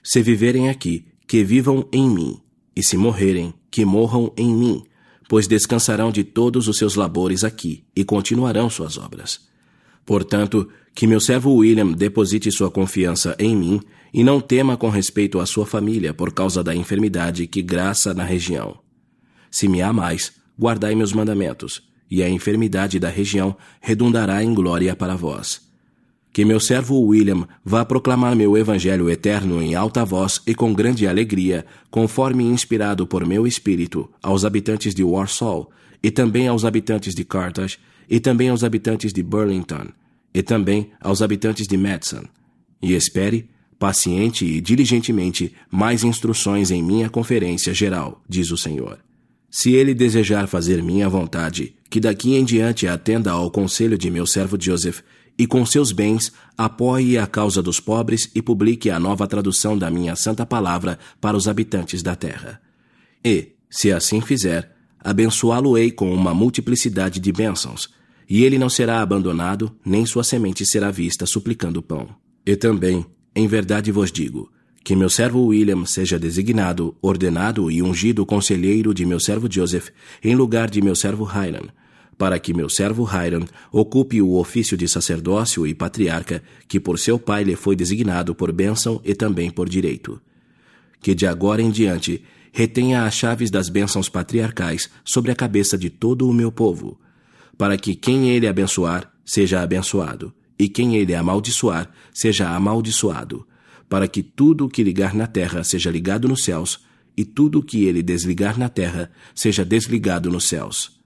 Se 0.03 0.21
viverem 0.21 0.69
aqui, 0.69 1.07
que 1.29 1.45
vivam 1.45 1.87
em 1.93 2.09
mim, 2.09 2.41
e 2.75 2.83
se 2.83 2.97
morrerem, 2.97 3.53
que 3.71 3.85
morram 3.85 4.33
em 4.35 4.51
mim, 4.53 4.83
pois 5.29 5.47
descansarão 5.47 6.11
de 6.11 6.25
todos 6.25 6.69
os 6.69 6.79
seus 6.79 6.95
labores 6.95 7.45
aqui 7.45 7.85
e 7.95 8.03
continuarão 8.03 8.71
suas 8.71 8.97
obras. 8.97 9.47
Portanto, 10.07 10.67
que 10.95 11.07
meu 11.07 11.21
servo 11.21 11.53
William 11.53 11.93
deposite 11.93 12.51
sua 12.51 12.71
confiança 12.71 13.37
em 13.39 13.55
mim 13.55 13.81
e 14.13 14.25
não 14.25 14.41
tema 14.41 14.75
com 14.75 14.89
respeito 14.89 15.39
à 15.39 15.45
sua 15.45 15.67
família 15.67 16.15
por 16.15 16.33
causa 16.33 16.65
da 16.65 16.75
enfermidade 16.75 17.47
que 17.47 17.61
graça 17.61 18.15
na 18.15 18.25
região. 18.25 18.79
Se 19.51 19.69
me 19.69 19.83
amais, 19.83 20.33
guardai 20.59 20.95
meus 20.95 21.13
mandamentos, 21.13 21.83
e 22.11 22.23
a 22.23 22.29
enfermidade 22.29 22.99
da 22.99 23.11
região 23.11 23.55
redundará 23.83 24.43
em 24.43 24.55
glória 24.55 24.97
para 24.97 25.15
vós. 25.15 25.68
Que 26.33 26.45
meu 26.45 26.61
servo 26.61 27.01
William 27.01 27.47
vá 27.65 27.85
proclamar 27.85 28.37
meu 28.37 28.57
evangelho 28.57 29.11
eterno 29.11 29.63
em 29.63 29.75
alta 29.75 30.05
voz 30.05 30.41
e 30.47 30.55
com 30.55 30.73
grande 30.73 31.07
alegria, 31.07 31.65
conforme 31.91 32.45
inspirado 32.45 33.07
por 33.07 33.27
meu 33.27 33.47
espírito, 33.47 34.09
aos 34.23 34.45
habitantes 34.45 34.95
de 34.95 35.03
Warsaw, 35.03 35.71
e 36.03 36.11
também 36.11 36.47
aos 36.47 36.65
habitantes 36.65 37.15
de 37.15 37.25
Carthage, 37.25 37.79
e 38.09 38.21
também 38.21 38.49
aos 38.49 38.63
habitantes 38.63 39.13
de 39.13 39.23
Burlington, 39.23 39.89
e 40.33 40.43
também 40.43 40.91
aos 41.01 41.23
habitantes 41.23 41.67
de 41.67 41.77
Madison. 41.77 42.25
E 42.81 42.95
espere, 42.95 43.49
paciente 43.79 44.45
e 44.45 44.61
diligentemente, 44.61 45.53
mais 45.71 46.05
instruções 46.05 46.71
em 46.71 46.83
minha 46.83 47.09
conferência 47.09 47.75
geral, 47.75 48.23
diz 48.29 48.51
o 48.51 48.57
Senhor. 48.57 48.99
Se 49.51 49.73
ele 49.73 49.95
desejar 49.95 50.47
fazer 50.47 50.83
minha 50.83 51.09
vontade, 51.09 51.75
que 51.89 52.01
daqui 52.01 52.35
em 52.35 52.45
diante 52.45 52.87
atenda 52.87 53.31
ao 53.31 53.51
conselho 53.51 53.97
de 53.97 54.11
meu 54.11 54.27
servo 54.27 54.59
Joseph, 54.61 55.01
e 55.39 55.47
com 55.47 55.65
seus 55.65 55.93
bens 55.93 56.33
apoie 56.57 57.17
a 57.17 57.27
causa 57.27 57.63
dos 57.63 57.79
pobres 57.79 58.29
e 58.35 58.43
publique 58.43 58.91
a 58.91 58.99
nova 58.99 59.27
tradução 59.27 59.79
da 59.79 59.89
minha 59.91 60.17
santa 60.17 60.45
palavra 60.45 60.99
para 61.21 61.37
os 61.37 61.47
habitantes 61.47 62.03
da 62.03 62.17
terra. 62.17 62.61
E, 63.25 63.53
se 63.71 63.93
assim 63.93 64.21
fizer, 64.21 64.75
abençoá-lo-ei 64.99 65.93
com 65.93 66.13
uma 66.13 66.35
multiplicidade 66.35 67.21
de 67.21 67.33
bênçãos, 67.33 67.89
e 68.29 68.45
ele 68.45 68.59
não 68.59 68.69
será 68.69 69.01
abandonado, 69.01 69.75
nem 69.85 70.05
sua 70.05 70.25
semente 70.25 70.67
será 70.67 70.91
vista 70.91 71.25
suplicando 71.25 71.81
pão. 71.81 72.09
E 72.45 72.57
também, 72.57 73.07
em 73.35 73.47
verdade 73.47 73.93
vos 73.93 74.11
digo, 74.11 74.51
que 74.85 74.97
meu 74.97 75.09
servo 75.09 75.47
William 75.47 75.85
seja 75.87 76.19
designado, 76.19 76.97
ordenado 77.01 77.71
e 77.71 77.83
ungido 77.83 78.27
conselheiro 78.27 78.93
de 78.93 79.07
meu 79.07 79.21
servo 79.21 79.49
Joseph, 79.51 79.89
em 80.23 80.35
lugar 80.35 80.69
de 80.69 80.83
meu 80.83 80.95
servo 80.95 81.25
Hiram, 81.25 81.69
para 82.19 82.41
que 82.41 82.53
meu 82.53 82.69
servo 82.69 83.09
Hiram 83.09 83.47
ocupe 83.71 84.21
o 84.21 84.35
ofício 84.35 84.77
de 84.77 84.89
sacerdócio 84.89 85.65
e 85.65 85.73
patriarca 85.73 86.43
que 86.67 86.81
por 86.81 86.99
seu 86.99 87.17
pai 87.17 87.45
lhe 87.45 87.55
foi 87.55 87.77
designado 87.77 88.35
por 88.35 88.51
bênção 88.51 89.01
e 89.05 89.15
também 89.15 89.51
por 89.51 89.69
direito. 89.69 90.21
Que 91.01 91.15
de 91.15 91.29
agora 91.29 91.63
em 91.63 91.71
diante 91.71 92.25
retenha 92.53 93.05
as 93.05 93.15
chaves 93.15 93.53
das 93.53 93.69
bênçãos 93.69 94.09
patriarcais 94.09 94.91
sobre 95.05 95.31
a 95.31 95.37
cabeça 95.37 95.79
de 95.79 95.89
todo 95.89 96.29
o 96.29 96.35
meu 96.35 96.51
povo, 96.51 97.01
para 97.57 97.77
que 97.77 97.95
quem 97.95 98.31
ele 98.31 98.49
abençoar 98.49 99.13
seja 99.25 99.61
abençoado, 99.63 100.35
e 100.59 100.69
quem 100.69 100.97
ele 100.97 101.15
amaldiçoar 101.15 101.89
seja 102.13 102.49
amaldiçoado, 102.51 103.47
para 103.89 104.09
que 104.09 104.25
tudo 104.25 104.67
o 104.67 104.69
que 104.69 104.83
ligar 104.83 105.15
na 105.15 105.29
terra 105.29 105.63
seja 105.63 105.89
ligado 105.89 106.27
nos 106.27 106.43
céus, 106.43 106.81
e 107.17 107.25
tudo 107.25 107.61
o 107.61 107.63
que 107.63 107.85
ele 107.85 108.03
desligar 108.03 108.59
na 108.59 108.69
terra 108.69 109.11
seja 109.35 109.65
desligado 109.65 110.31
nos 110.31 110.49
céus. 110.49 110.98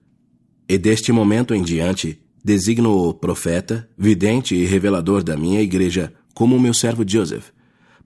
E 0.68 0.78
deste 0.78 1.12
momento 1.12 1.54
em 1.54 1.62
diante, 1.62 2.20
designo 2.44 2.90
o 2.90 3.14
profeta, 3.14 3.88
vidente 3.96 4.54
e 4.54 4.64
revelador 4.64 5.22
da 5.22 5.36
minha 5.36 5.60
igreja 5.60 6.12
como 6.34 6.58
meu 6.58 6.72
servo 6.72 7.04
Joseph, 7.06 7.50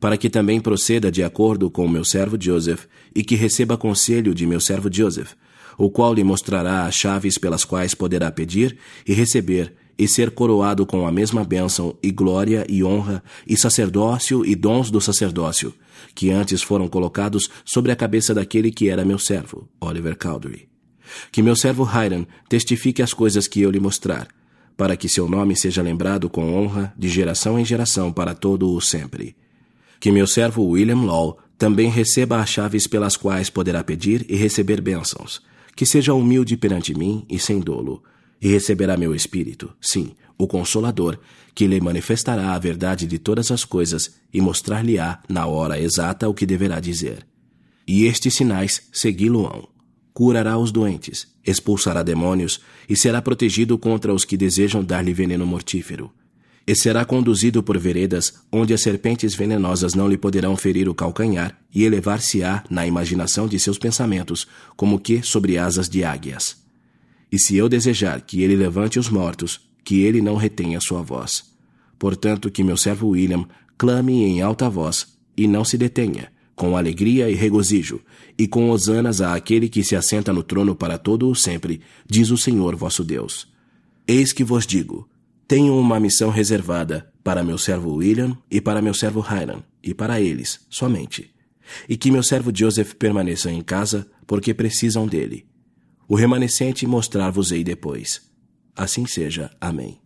para 0.00 0.16
que 0.16 0.28
também 0.28 0.60
proceda 0.60 1.10
de 1.10 1.22
acordo 1.22 1.70
com 1.70 1.88
meu 1.88 2.04
servo 2.04 2.36
Joseph 2.40 2.84
e 3.14 3.22
que 3.22 3.34
receba 3.34 3.76
conselho 3.76 4.34
de 4.34 4.46
meu 4.46 4.60
servo 4.60 4.92
Joseph, 4.92 5.32
o 5.78 5.90
qual 5.90 6.12
lhe 6.12 6.24
mostrará 6.24 6.86
as 6.86 6.94
chaves 6.94 7.38
pelas 7.38 7.64
quais 7.64 7.94
poderá 7.94 8.30
pedir 8.30 8.76
e 9.06 9.12
receber 9.12 9.74
e 9.98 10.06
ser 10.06 10.30
coroado 10.30 10.84
com 10.84 11.06
a 11.06 11.12
mesma 11.12 11.42
bênção 11.42 11.96
e 12.02 12.10
glória 12.10 12.66
e 12.68 12.84
honra 12.84 13.22
e 13.46 13.56
sacerdócio 13.56 14.44
e 14.44 14.54
dons 14.54 14.90
do 14.90 15.00
sacerdócio, 15.00 15.72
que 16.14 16.30
antes 16.30 16.62
foram 16.62 16.88
colocados 16.88 17.48
sobre 17.64 17.92
a 17.92 17.96
cabeça 17.96 18.34
daquele 18.34 18.70
que 18.70 18.90
era 18.90 19.04
meu 19.04 19.18
servo, 19.18 19.68
Oliver 19.80 20.16
Cowdery. 20.16 20.75
Que 21.30 21.42
meu 21.42 21.56
servo 21.56 21.88
Hiram 21.88 22.26
testifique 22.48 23.02
as 23.02 23.12
coisas 23.12 23.46
que 23.46 23.60
eu 23.60 23.70
lhe 23.70 23.80
mostrar, 23.80 24.28
para 24.76 24.96
que 24.96 25.08
seu 25.08 25.28
nome 25.28 25.56
seja 25.56 25.82
lembrado 25.82 26.28
com 26.28 26.54
honra 26.54 26.92
de 26.96 27.08
geração 27.08 27.58
em 27.58 27.64
geração 27.64 28.12
para 28.12 28.34
todo 28.34 28.72
o 28.72 28.80
sempre. 28.80 29.36
Que 29.98 30.12
meu 30.12 30.26
servo 30.26 30.62
William 30.64 31.02
Law 31.02 31.38
também 31.58 31.88
receba 31.88 32.40
as 32.40 32.50
chaves 32.50 32.86
pelas 32.86 33.16
quais 33.16 33.48
poderá 33.48 33.82
pedir 33.82 34.26
e 34.28 34.36
receber 34.36 34.80
bênçãos, 34.80 35.40
que 35.74 35.86
seja 35.86 36.14
humilde 36.14 36.56
perante 36.56 36.94
mim 36.94 37.24
e 37.28 37.38
sem 37.38 37.60
dolo, 37.60 38.02
e 38.40 38.48
receberá 38.48 38.96
meu 38.96 39.14
espírito, 39.14 39.72
sim, 39.80 40.14
o 40.38 40.46
Consolador, 40.46 41.18
que 41.54 41.66
lhe 41.66 41.80
manifestará 41.80 42.52
a 42.52 42.58
verdade 42.58 43.06
de 43.06 43.18
todas 43.18 43.50
as 43.50 43.64
coisas 43.64 44.16
e 44.32 44.40
mostrar-lhe-á 44.40 45.22
na 45.28 45.46
hora 45.46 45.80
exata 45.80 46.28
o 46.28 46.34
que 46.34 46.44
deverá 46.44 46.78
dizer. 46.80 47.26
E 47.88 48.04
estes 48.04 48.34
sinais 48.34 48.88
segui-lo-ão. 48.92 49.68
Curará 50.16 50.56
os 50.56 50.72
doentes, 50.72 51.28
expulsará 51.46 52.02
demônios 52.02 52.58
e 52.88 52.96
será 52.96 53.20
protegido 53.20 53.76
contra 53.76 54.14
os 54.14 54.24
que 54.24 54.34
desejam 54.34 54.82
dar-lhe 54.82 55.12
veneno 55.12 55.44
mortífero 55.44 56.10
e 56.66 56.74
será 56.74 57.04
conduzido 57.04 57.62
por 57.62 57.76
veredas 57.76 58.32
onde 58.50 58.72
as 58.72 58.80
serpentes 58.80 59.34
venenosas 59.34 59.92
não 59.92 60.08
lhe 60.08 60.16
poderão 60.16 60.56
ferir 60.56 60.88
o 60.88 60.94
calcanhar 60.94 61.60
e 61.70 61.84
elevar-se-á 61.84 62.64
na 62.70 62.86
imaginação 62.86 63.46
de 63.46 63.58
seus 63.60 63.76
pensamentos, 63.76 64.48
como 64.74 64.98
que 64.98 65.22
sobre 65.22 65.58
asas 65.58 65.86
de 65.86 66.02
águias. 66.02 66.56
E 67.30 67.38
se 67.38 67.54
eu 67.54 67.68
desejar 67.68 68.22
que 68.22 68.42
ele 68.42 68.56
levante 68.56 68.98
os 68.98 69.10
mortos, 69.10 69.68
que 69.84 70.00
ele 70.00 70.22
não 70.22 70.36
retenha 70.36 70.80
sua 70.80 71.02
voz. 71.02 71.44
Portanto, 71.98 72.50
que 72.50 72.64
meu 72.64 72.78
servo 72.78 73.08
William 73.08 73.46
clame 73.76 74.24
em 74.24 74.40
alta 74.40 74.70
voz 74.70 75.08
e 75.36 75.46
não 75.46 75.62
se 75.62 75.76
detenha, 75.76 76.32
com 76.56 76.74
alegria 76.74 77.28
e 77.28 77.34
regozijo, 77.34 78.00
e 78.38 78.46
com 78.46 78.70
hosanas 78.70 79.20
a 79.20 79.34
aquele 79.34 79.68
que 79.68 79.82
se 79.82 79.96
assenta 79.96 80.32
no 80.32 80.42
trono 80.42 80.74
para 80.74 80.98
todo 80.98 81.28
o 81.28 81.34
sempre, 81.34 81.80
diz 82.06 82.30
o 82.30 82.36
Senhor 82.36 82.76
vosso 82.76 83.02
Deus. 83.02 83.48
Eis 84.06 84.32
que 84.32 84.44
vos 84.44 84.66
digo, 84.66 85.08
tenho 85.48 85.78
uma 85.78 85.98
missão 85.98 86.30
reservada 86.30 87.12
para 87.22 87.42
meu 87.42 87.56
servo 87.56 87.94
William 87.94 88.36
e 88.50 88.60
para 88.60 88.82
meu 88.82 88.94
servo 88.94 89.24
Hiram, 89.24 89.62
e 89.82 89.94
para 89.94 90.20
eles 90.20 90.60
somente. 90.68 91.30
E 91.88 91.96
que 91.96 92.10
meu 92.10 92.22
servo 92.22 92.52
Joseph 92.54 92.94
permaneça 92.94 93.50
em 93.50 93.62
casa, 93.62 94.06
porque 94.26 94.54
precisam 94.54 95.06
dele. 95.06 95.46
O 96.08 96.14
remanescente 96.14 96.86
mostrar-vos-ei 96.86 97.64
depois. 97.64 98.22
Assim 98.76 99.06
seja. 99.06 99.50
Amém. 99.60 99.98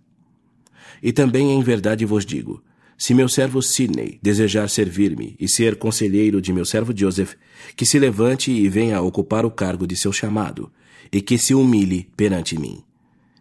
E 1.03 1.12
também 1.12 1.53
em 1.53 1.62
verdade 1.62 2.05
vos 2.05 2.25
digo: 2.25 2.62
se 3.01 3.15
meu 3.15 3.31
servo 3.31 3.63
Sidney 3.63 4.19
desejar 4.23 4.69
servir-me 4.69 5.35
e 5.41 5.49
ser 5.49 5.77
conselheiro 5.77 6.39
de 6.39 6.53
meu 6.53 6.67
servo 6.67 6.93
Joseph, 6.95 7.33
que 7.75 7.87
se 7.87 7.99
levante 7.99 8.53
e 8.53 8.69
venha 8.69 9.01
ocupar 9.01 9.47
o 9.47 9.51
cargo 9.51 9.87
de 9.87 9.97
seu 9.97 10.13
chamado, 10.13 10.71
e 11.11 11.23
que 11.23 11.39
se 11.39 11.55
humilhe 11.55 12.11
perante 12.15 12.59
mim. 12.59 12.85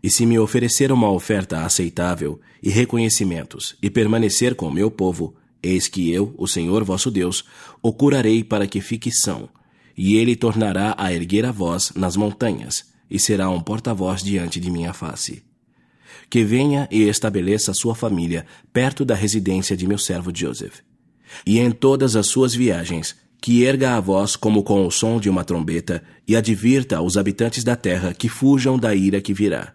E 0.02 0.10
se 0.10 0.26
me 0.26 0.40
oferecer 0.40 0.94
uma 0.94 1.12
oferta 1.12 1.66
aceitável 1.66 2.40
e 2.64 2.70
reconhecimentos, 2.70 3.76
e 3.84 3.90
permanecer 3.90 4.56
com 4.56 4.70
o 4.70 4.74
meu 4.74 4.90
povo, 4.90 5.36
eis 5.62 5.90
que 5.90 6.10
eu, 6.10 6.34
o 6.38 6.48
Senhor 6.48 6.86
vosso 6.86 7.12
Deus, 7.12 7.44
o 7.82 7.92
curarei 7.92 8.46
para 8.46 8.66
que 8.66 8.80
fique 8.80 9.12
são, 9.12 9.50
e 9.98 10.16
ele 10.16 10.38
tornará 10.38 10.96
a 10.98 11.12
erguer 11.12 11.46
a 11.46 11.52
voz 11.52 11.92
nas 11.98 12.16
montanhas, 12.16 12.86
e 13.12 13.20
será 13.20 13.50
um 13.50 13.60
porta-voz 13.60 14.24
diante 14.24 14.58
de 14.58 14.72
minha 14.72 14.94
face. 14.94 15.49
Que 16.30 16.44
venha 16.44 16.88
e 16.92 17.04
estabeleça 17.04 17.74
sua 17.74 17.96
família 17.96 18.46
perto 18.72 19.04
da 19.04 19.16
residência 19.16 19.76
de 19.76 19.88
meu 19.88 19.98
servo 19.98 20.32
Joseph. 20.34 20.80
E 21.46 21.60
em 21.60 21.72
todas 21.72 22.16
as 22.16 22.28
suas 22.28 22.54
viagens, 22.54 23.16
que 23.42 23.64
erga 23.64 23.96
a 23.96 24.00
voz 24.00 24.36
como 24.36 24.64
com 24.64 24.86
o 24.86 24.92
som 24.92 25.20
de 25.20 25.30
uma 25.30 25.44
trombeta 25.44 26.04
e 26.28 26.36
advirta 26.36 26.98
aos 26.98 27.18
habitantes 27.18 27.64
da 27.64 27.76
terra 27.76 28.14
que 28.14 28.28
fujam 28.28 28.78
da 28.78 28.94
ira 28.94 29.22
que 29.22 29.34
virá. 29.34 29.74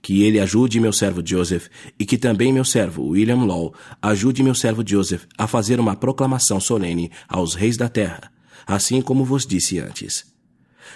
Que 0.00 0.22
ele 0.22 0.40
ajude 0.40 0.80
meu 0.80 0.92
servo 0.92 1.22
Joseph 1.24 1.66
e 1.98 2.06
que 2.06 2.16
também 2.16 2.52
meu 2.52 2.64
servo 2.64 3.08
William 3.08 3.44
Law 3.44 3.74
ajude 4.00 4.42
meu 4.42 4.54
servo 4.54 4.82
Joseph 4.86 5.24
a 5.36 5.46
fazer 5.46 5.78
uma 5.80 5.96
proclamação 5.96 6.60
solene 6.60 7.10
aos 7.28 7.54
reis 7.54 7.76
da 7.76 7.88
terra, 7.88 8.32
assim 8.66 9.02
como 9.02 9.24
vos 9.24 9.44
disse 9.46 9.78
antes. 9.78 10.24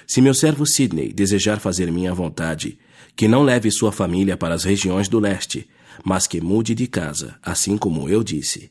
Se 0.06 0.20
meu 0.20 0.34
servo 0.34 0.64
Sidney 0.64 1.12
desejar 1.12 1.60
fazer 1.60 1.90
minha 1.92 2.14
vontade, 2.14 2.78
que 3.16 3.28
não 3.28 3.42
leve 3.42 3.70
sua 3.70 3.92
família 3.92 4.36
para 4.36 4.54
as 4.54 4.64
regiões 4.64 5.08
do 5.08 5.18
leste, 5.18 5.68
mas 6.04 6.26
que 6.26 6.40
mude 6.40 6.74
de 6.74 6.86
casa, 6.86 7.36
assim 7.42 7.76
como 7.76 8.08
eu 8.08 8.22
disse. 8.22 8.70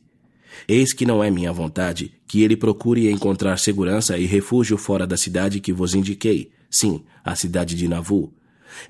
Eis 0.67 0.93
que 0.93 1.05
não 1.05 1.23
é 1.23 1.29
minha 1.29 1.51
vontade 1.51 2.13
que 2.27 2.41
ele 2.43 2.55
procure 2.55 3.09
encontrar 3.09 3.57
segurança 3.57 4.17
e 4.17 4.25
refúgio 4.25 4.77
fora 4.77 5.07
da 5.07 5.17
cidade 5.17 5.59
que 5.59 5.73
vos 5.73 5.95
indiquei, 5.95 6.51
sim, 6.69 7.03
a 7.23 7.35
cidade 7.35 7.75
de 7.75 7.87
Navu. 7.87 8.33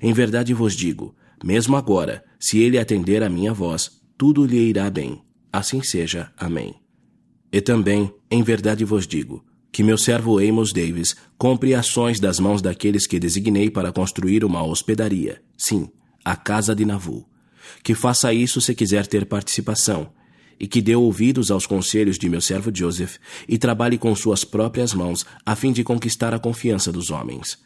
Em 0.00 0.12
verdade 0.12 0.54
vos 0.54 0.74
digo, 0.74 1.14
mesmo 1.42 1.76
agora, 1.76 2.24
se 2.38 2.58
ele 2.58 2.78
atender 2.78 3.22
a 3.22 3.28
minha 3.28 3.52
voz, 3.52 4.00
tudo 4.16 4.44
lhe 4.44 4.58
irá 4.58 4.88
bem. 4.90 5.20
Assim 5.52 5.82
seja. 5.82 6.32
Amém. 6.36 6.74
E 7.52 7.60
também, 7.60 8.12
em 8.30 8.42
verdade 8.42 8.84
vos 8.84 9.06
digo, 9.06 9.44
que 9.72 9.82
meu 9.82 9.96
servo 9.96 10.38
Amos 10.38 10.70
Davis 10.70 11.16
compre 11.38 11.74
ações 11.74 12.20
das 12.20 12.38
mãos 12.38 12.60
daqueles 12.60 13.06
que 13.06 13.18
designei 13.18 13.70
para 13.70 13.90
construir 13.90 14.44
uma 14.44 14.62
hospedaria, 14.62 15.40
sim, 15.56 15.88
a 16.22 16.36
casa 16.36 16.74
de 16.74 16.84
Navu. 16.84 17.26
Que 17.82 17.94
faça 17.94 18.34
isso 18.34 18.60
se 18.60 18.74
quiser 18.74 19.06
ter 19.06 19.24
participação, 19.24 20.12
e 20.60 20.66
que 20.66 20.82
dê 20.82 20.94
ouvidos 20.94 21.50
aos 21.50 21.66
conselhos 21.66 22.18
de 22.18 22.28
meu 22.28 22.40
servo 22.40 22.70
Joseph 22.72 23.16
e 23.48 23.56
trabalhe 23.56 23.96
com 23.96 24.14
suas 24.14 24.44
próprias 24.44 24.92
mãos 24.92 25.24
a 25.44 25.56
fim 25.56 25.72
de 25.72 25.82
conquistar 25.82 26.34
a 26.34 26.38
confiança 26.38 26.92
dos 26.92 27.10
homens. 27.10 27.58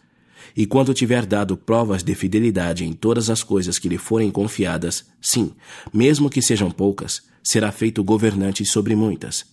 E 0.57 0.65
quando 0.65 0.95
tiver 0.95 1.27
dado 1.27 1.57
provas 1.57 2.05
de 2.05 2.15
fidelidade 2.15 2.85
em 2.85 2.93
todas 2.93 3.29
as 3.29 3.43
coisas 3.43 3.79
que 3.79 3.89
lhe 3.89 3.99
forem 3.99 4.31
confiadas, 4.31 5.05
sim, 5.21 5.53
mesmo 5.93 6.31
que 6.31 6.41
sejam 6.41 6.71
poucas, 6.71 7.23
será 7.43 7.73
feito 7.73 8.03
governante 8.05 8.65
sobre 8.65 8.95
muitas. 8.95 9.45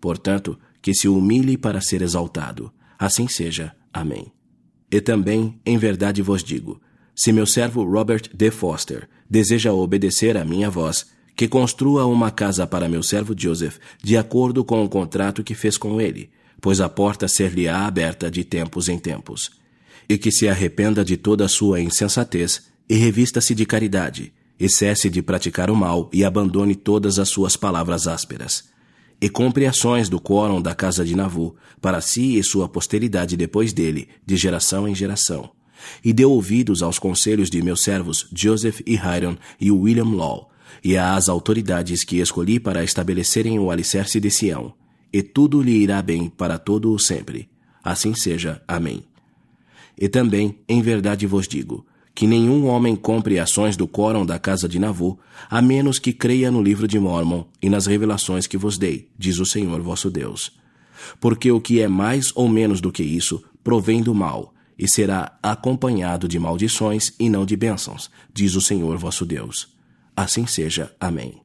Portanto, 0.00 0.58
que 0.82 0.92
se 0.92 1.08
humilhe 1.08 1.56
para 1.56 1.80
ser 1.80 2.02
exaltado. 2.02 2.72
Assim 2.98 3.28
seja. 3.28 3.72
Amém. 3.92 4.32
E 4.90 5.00
também, 5.00 5.60
em 5.64 5.78
verdade 5.78 6.20
vos 6.20 6.42
digo, 6.42 6.80
se 7.14 7.32
meu 7.32 7.46
servo 7.46 7.84
Robert 7.84 8.28
D. 8.34 8.50
Foster 8.50 9.08
deseja 9.30 9.72
obedecer 9.72 10.36
à 10.36 10.44
minha 10.44 10.68
voz, 10.68 11.06
que 11.36 11.48
construa 11.48 12.04
uma 12.04 12.30
casa 12.30 12.66
para 12.66 12.88
meu 12.88 13.02
servo 13.02 13.34
Joseph, 13.36 13.78
de 14.02 14.16
acordo 14.16 14.64
com 14.64 14.84
o 14.84 14.88
contrato 14.88 15.42
que 15.42 15.54
fez 15.54 15.78
com 15.78 16.00
ele, 16.00 16.30
pois 16.60 16.80
a 16.80 16.88
porta 16.88 17.28
ser-lhe-á 17.28 17.86
aberta 17.86 18.30
de 18.30 18.44
tempos 18.44 18.88
em 18.88 18.98
tempos. 18.98 19.50
E 20.08 20.18
que 20.18 20.30
se 20.30 20.48
arrependa 20.48 21.04
de 21.04 21.16
toda 21.16 21.46
a 21.46 21.48
sua 21.48 21.80
insensatez, 21.80 22.66
e 22.88 22.96
revista-se 22.96 23.54
de 23.54 23.64
caridade, 23.64 24.32
e 24.60 24.68
cesse 24.68 25.08
de 25.08 25.22
praticar 25.22 25.70
o 25.70 25.76
mal, 25.76 26.10
e 26.12 26.24
abandone 26.24 26.74
todas 26.74 27.18
as 27.18 27.28
suas 27.28 27.56
palavras 27.56 28.06
ásperas 28.06 28.71
e 29.22 29.28
compre 29.28 29.66
ações 29.66 30.08
do 30.08 30.20
quórum 30.20 30.60
da 30.60 30.74
casa 30.74 31.04
de 31.04 31.14
Navu, 31.14 31.54
para 31.80 32.00
si 32.00 32.36
e 32.36 32.42
sua 32.42 32.68
posteridade 32.68 33.36
depois 33.36 33.72
dele, 33.72 34.08
de 34.26 34.36
geração 34.36 34.88
em 34.88 34.96
geração. 34.96 35.52
E 36.04 36.12
dê 36.12 36.24
ouvidos 36.24 36.82
aos 36.82 36.98
conselhos 36.98 37.48
de 37.48 37.62
meus 37.62 37.84
servos 37.84 38.28
Joseph 38.34 38.80
e 38.84 38.94
Hiram 38.94 39.38
e 39.60 39.70
William 39.70 40.16
Law, 40.16 40.50
e 40.82 40.96
às 40.96 41.28
autoridades 41.28 42.02
que 42.02 42.18
escolhi 42.18 42.58
para 42.58 42.82
estabelecerem 42.82 43.60
o 43.60 43.70
alicerce 43.70 44.18
de 44.18 44.28
Sião, 44.28 44.74
e 45.12 45.22
tudo 45.22 45.62
lhe 45.62 45.76
irá 45.76 46.02
bem 46.02 46.28
para 46.28 46.58
todo 46.58 46.92
o 46.92 46.98
sempre. 46.98 47.48
Assim 47.84 48.16
seja. 48.16 48.60
Amém. 48.66 49.04
E 49.96 50.08
também, 50.08 50.58
em 50.68 50.82
verdade 50.82 51.28
vos 51.28 51.46
digo, 51.46 51.86
que 52.14 52.26
nenhum 52.26 52.66
homem 52.66 52.94
compre 52.94 53.38
ações 53.38 53.76
do 53.76 53.88
quórum 53.88 54.24
da 54.26 54.38
casa 54.38 54.68
de 54.68 54.78
Navu, 54.78 55.18
a 55.48 55.62
menos 55.62 55.98
que 55.98 56.12
creia 56.12 56.50
no 56.50 56.62
livro 56.62 56.86
de 56.86 56.98
Mormon 56.98 57.44
e 57.60 57.70
nas 57.70 57.86
revelações 57.86 58.46
que 58.46 58.58
vos 58.58 58.76
dei, 58.76 59.08
diz 59.18 59.38
o 59.38 59.46
Senhor 59.46 59.80
vosso 59.80 60.10
Deus. 60.10 60.52
Porque 61.20 61.50
o 61.50 61.60
que 61.60 61.80
é 61.80 61.88
mais 61.88 62.30
ou 62.34 62.48
menos 62.48 62.80
do 62.80 62.92
que 62.92 63.02
isso 63.02 63.42
provém 63.64 64.02
do 64.02 64.14
mal, 64.14 64.52
e 64.78 64.88
será 64.88 65.38
acompanhado 65.42 66.26
de 66.26 66.38
maldições 66.38 67.12
e 67.18 67.30
não 67.30 67.46
de 67.46 67.56
bênçãos, 67.56 68.10
diz 68.32 68.54
o 68.56 68.60
Senhor 68.60 68.98
vosso 68.98 69.24
Deus. 69.24 69.68
Assim 70.14 70.46
seja. 70.46 70.94
Amém. 71.00 71.40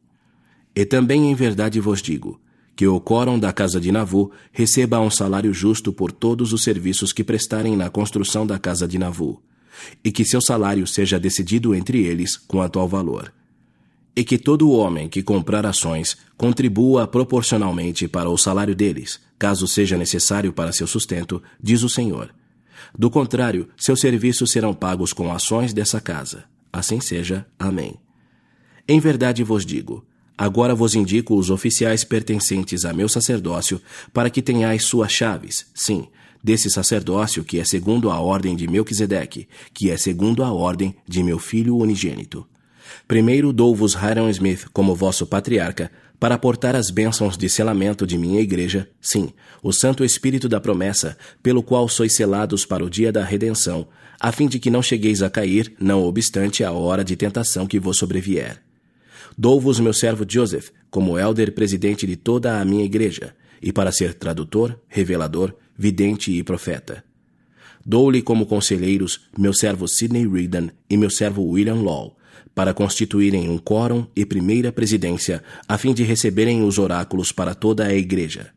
E 0.75 0.85
também 0.85 1.29
em 1.29 1.35
verdade 1.35 1.79
vos 1.79 2.01
digo, 2.01 2.41
que 2.75 2.87
o 2.87 2.99
quórum 2.99 3.39
da 3.39 3.53
casa 3.53 3.79
de 3.79 3.91
Navu 3.91 4.31
receba 4.51 4.99
um 4.99 5.09
salário 5.09 5.53
justo 5.53 5.93
por 5.93 6.11
todos 6.11 6.51
os 6.51 6.63
serviços 6.63 7.13
que 7.13 7.23
prestarem 7.23 7.75
na 7.75 7.89
construção 7.89 8.45
da 8.45 8.59
casa 8.59 8.87
de 8.87 8.99
Navu 8.99 9.41
e 10.03 10.11
que 10.11 10.25
seu 10.25 10.41
salário 10.41 10.85
seja 10.87 11.19
decidido 11.19 11.73
entre 11.73 12.03
eles 12.03 12.35
quanto 12.35 12.79
ao 12.79 12.87
valor. 12.87 13.33
E 14.15 14.23
que 14.23 14.37
todo 14.37 14.71
homem 14.71 15.07
que 15.07 15.21
comprar 15.21 15.65
ações 15.65 16.17
contribua 16.35 17.07
proporcionalmente 17.07 18.07
para 18.07 18.29
o 18.29 18.37
salário 18.37 18.75
deles, 18.75 19.19
caso 19.37 19.67
seja 19.67 19.97
necessário 19.97 20.51
para 20.51 20.73
seu 20.73 20.87
sustento, 20.87 21.41
diz 21.61 21.83
o 21.83 21.89
Senhor. 21.89 22.33
Do 22.97 23.09
contrário, 23.09 23.69
seus 23.77 23.99
serviços 23.99 24.51
serão 24.51 24.73
pagos 24.73 25.13
com 25.13 25.31
ações 25.31 25.73
dessa 25.73 26.01
casa. 26.01 26.45
Assim 26.71 26.99
seja. 26.99 27.45
Amém. 27.57 27.95
Em 28.87 28.99
verdade 28.99 29.43
vos 29.43 29.65
digo: 29.65 30.05
agora 30.37 30.73
vos 30.73 30.95
indico 30.95 31.35
os 31.35 31.49
oficiais 31.49 32.03
pertencentes 32.03 32.85
a 32.85 32.93
meu 32.93 33.09
sacerdócio, 33.09 33.81
para 34.13 34.29
que 34.29 34.41
tenhais 34.41 34.85
suas 34.85 35.11
chaves, 35.11 35.67
sim, 35.73 36.07
desse 36.47 36.69
sacerdócio 36.69 37.43
que 37.43 37.59
é 37.59 37.65
segundo 37.65 38.09
a 38.09 38.21
ordem 38.21 38.55
de 38.55 38.69
Melquisedeque, 38.69 39.49
que 39.73 39.91
é 39.91 39.97
segundo 39.97 40.41
a 40.45 40.53
ordem 40.53 40.95
de 41.05 41.21
meu 41.21 41.39
filho 41.39 41.75
unigênito. 41.75 42.47
Primeiro 43.05 43.51
dou-vos 43.51 43.95
Hiram 43.95 44.29
Smith 44.29 44.65
como 44.71 44.95
vosso 44.95 45.27
patriarca, 45.27 45.91
para 46.17 46.35
aportar 46.35 46.73
as 46.73 46.89
bênçãos 46.89 47.37
de 47.37 47.49
selamento 47.49 48.07
de 48.07 48.17
minha 48.17 48.39
igreja, 48.39 48.89
sim, 49.01 49.33
o 49.61 49.73
Santo 49.73 50.05
Espírito 50.05 50.47
da 50.47 50.61
promessa, 50.61 51.17
pelo 51.43 51.61
qual 51.61 51.89
sois 51.89 52.15
selados 52.15 52.65
para 52.65 52.81
o 52.81 52.89
dia 52.89 53.11
da 53.11 53.25
redenção, 53.25 53.85
a 54.17 54.31
fim 54.31 54.47
de 54.47 54.57
que 54.57 54.69
não 54.69 54.81
chegueis 54.81 55.21
a 55.21 55.29
cair, 55.29 55.73
não 55.77 56.01
obstante 56.05 56.63
a 56.63 56.71
hora 56.71 57.03
de 57.03 57.17
tentação 57.17 57.67
que 57.67 57.77
vos 57.77 57.97
sobrevier. 57.97 58.61
Dou-vos 59.37 59.81
meu 59.81 59.91
servo 59.91 60.25
Joseph, 60.25 60.69
como 60.89 61.19
elder 61.19 61.53
presidente 61.53 62.07
de 62.07 62.15
toda 62.15 62.57
a 62.57 62.63
minha 62.63 62.85
igreja, 62.85 63.35
e 63.61 63.73
para 63.73 63.91
ser 63.91 64.13
tradutor, 64.13 64.79
revelador, 64.87 65.53
vidente 65.77 66.31
e 66.31 66.43
profeta. 66.43 67.03
Dou-lhe 67.85 68.21
como 68.21 68.45
conselheiros 68.45 69.21
meu 69.37 69.53
servo 69.53 69.87
Sidney 69.87 70.27
Regan 70.27 70.69
e 70.89 70.97
meu 70.97 71.09
servo 71.09 71.43
William 71.43 71.75
Law, 71.75 72.17
para 72.53 72.73
constituírem 72.73 73.47
um 73.47 73.57
quórum 73.57 74.07
e 74.15 74.25
primeira 74.25 74.71
presidência, 74.71 75.43
a 75.67 75.77
fim 75.77 75.93
de 75.93 76.03
receberem 76.03 76.63
os 76.63 76.79
oráculos 76.79 77.31
para 77.31 77.53
toda 77.53 77.85
a 77.85 77.93
igreja. 77.93 78.51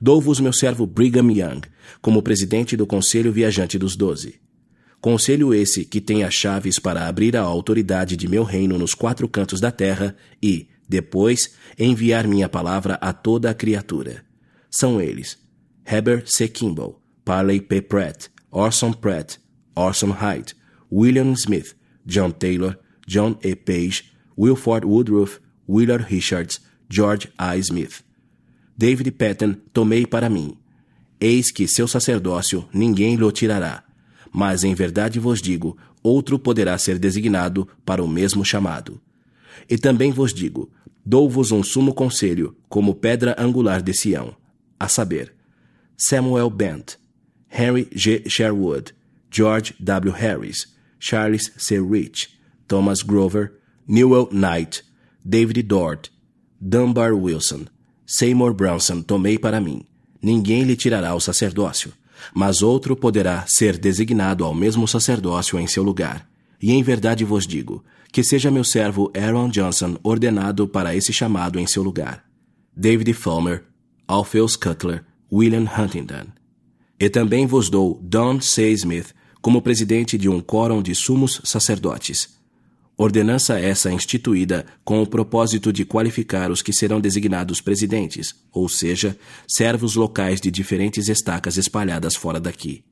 Dou-vos 0.00 0.40
meu 0.40 0.52
servo 0.52 0.86
Brigham 0.86 1.30
Young, 1.30 1.60
como 2.00 2.22
presidente 2.22 2.76
do 2.76 2.86
Conselho 2.86 3.30
Viajante 3.30 3.78
dos 3.78 3.96
Doze. 3.96 4.40
Conselho 5.00 5.54
esse 5.54 5.84
que 5.84 6.00
tem 6.00 6.24
as 6.24 6.34
chaves 6.34 6.78
para 6.78 7.06
abrir 7.06 7.36
a 7.36 7.42
autoridade 7.42 8.16
de 8.16 8.26
meu 8.26 8.42
reino 8.42 8.78
nos 8.78 8.94
quatro 8.94 9.28
cantos 9.28 9.60
da 9.60 9.70
terra 9.70 10.16
e, 10.42 10.66
depois, 10.88 11.54
enviar 11.78 12.26
minha 12.26 12.48
palavra 12.48 12.94
a 12.94 13.12
toda 13.12 13.50
a 13.50 13.54
criatura. 13.54 14.24
São 14.70 15.00
eles 15.00 15.47
Heber 15.88 16.22
C. 16.26 16.48
Kimball, 16.48 17.00
Parley 17.24 17.62
P. 17.62 17.80
Pratt, 17.80 18.28
Orson 18.52 18.92
Pratt, 18.92 19.38
Orson 19.74 20.10
Hyde, 20.10 20.52
William 20.90 21.32
Smith, 21.32 21.74
John 22.04 22.30
Taylor, 22.30 22.78
John 23.06 23.38
E. 23.42 23.54
Page, 23.54 24.12
Wilford 24.36 24.84
Woodruff, 24.84 25.40
Willard 25.66 26.04
Richards, 26.04 26.60
George 26.90 27.32
I. 27.38 27.58
Smith. 27.60 28.02
David 28.76 29.12
Patton 29.12 29.56
tomei 29.72 30.06
para 30.06 30.28
mim. 30.28 30.58
Eis 31.18 31.50
que 31.50 31.66
seu 31.66 31.88
sacerdócio 31.88 32.68
ninguém 32.70 33.16
lhe 33.16 33.32
tirará. 33.32 33.82
Mas 34.30 34.64
em 34.64 34.74
verdade 34.74 35.18
vos 35.18 35.40
digo, 35.40 35.74
outro 36.02 36.38
poderá 36.38 36.76
ser 36.76 36.98
designado 36.98 37.66
para 37.86 38.04
o 38.04 38.08
mesmo 38.08 38.44
chamado. 38.44 39.00
E 39.70 39.78
também 39.78 40.12
vos 40.12 40.34
digo, 40.34 40.70
dou-vos 41.02 41.50
um 41.50 41.62
sumo 41.62 41.94
conselho, 41.94 42.54
como 42.68 42.94
pedra 42.94 43.34
angular 43.38 43.80
de 43.80 43.94
Sião, 43.94 44.36
a 44.78 44.86
saber, 44.86 45.37
Samuel 46.00 46.48
Bent, 46.48 46.96
Henry 47.48 47.88
G. 47.92 48.22
Sherwood, 48.28 48.92
George 49.32 49.74
W. 49.82 50.12
Harris, 50.12 50.68
Charles 51.00 51.50
C. 51.56 51.80
Rich, 51.80 52.38
Thomas 52.68 53.02
Grover, 53.02 53.54
Newell 53.86 54.28
Knight, 54.30 54.84
David 55.24 55.66
Dort, 55.66 56.10
Dunbar 56.60 57.14
Wilson, 57.14 57.66
Seymour 58.06 58.54
Brownson 58.54 59.02
tomei 59.02 59.38
para 59.38 59.60
mim. 59.60 59.84
Ninguém 60.22 60.62
lhe 60.62 60.76
tirará 60.76 61.16
o 61.16 61.20
sacerdócio, 61.20 61.92
mas 62.32 62.62
outro 62.62 62.94
poderá 62.94 63.44
ser 63.48 63.76
designado 63.76 64.44
ao 64.44 64.54
mesmo 64.54 64.86
sacerdócio 64.86 65.58
em 65.58 65.66
seu 65.66 65.82
lugar. 65.82 66.28
E 66.62 66.70
em 66.70 66.82
verdade 66.82 67.24
vos 67.24 67.44
digo, 67.44 67.84
que 68.12 68.22
seja 68.22 68.52
meu 68.52 68.62
servo 68.62 69.10
Aaron 69.16 69.48
Johnson 69.48 69.96
ordenado 70.04 70.68
para 70.68 70.94
esse 70.94 71.12
chamado 71.12 71.58
em 71.58 71.66
seu 71.66 71.82
lugar. 71.82 72.24
David 72.76 73.12
Fulmer, 73.14 73.64
Alpheus 74.06 74.54
Cutler, 74.54 75.04
William 75.30 75.66
Huntington. 75.66 76.26
E 76.98 77.08
também 77.08 77.46
vos 77.46 77.70
dou 77.70 77.98
Don 78.02 78.40
C. 78.40 78.70
Smith 78.72 79.14
como 79.40 79.62
presidente 79.62 80.18
de 80.18 80.28
um 80.28 80.40
quórum 80.40 80.82
de 80.82 80.94
sumos 80.94 81.40
sacerdotes. 81.44 82.36
Ordenança 82.96 83.60
essa 83.60 83.92
instituída 83.92 84.66
com 84.84 85.00
o 85.00 85.06
propósito 85.06 85.72
de 85.72 85.84
qualificar 85.84 86.50
os 86.50 86.60
que 86.60 86.72
serão 86.72 87.00
designados 87.00 87.60
presidentes, 87.60 88.34
ou 88.52 88.68
seja, 88.68 89.16
servos 89.46 89.94
locais 89.94 90.40
de 90.40 90.50
diferentes 90.50 91.08
estacas 91.08 91.56
espalhadas 91.56 92.16
fora 92.16 92.40
daqui. 92.40 92.82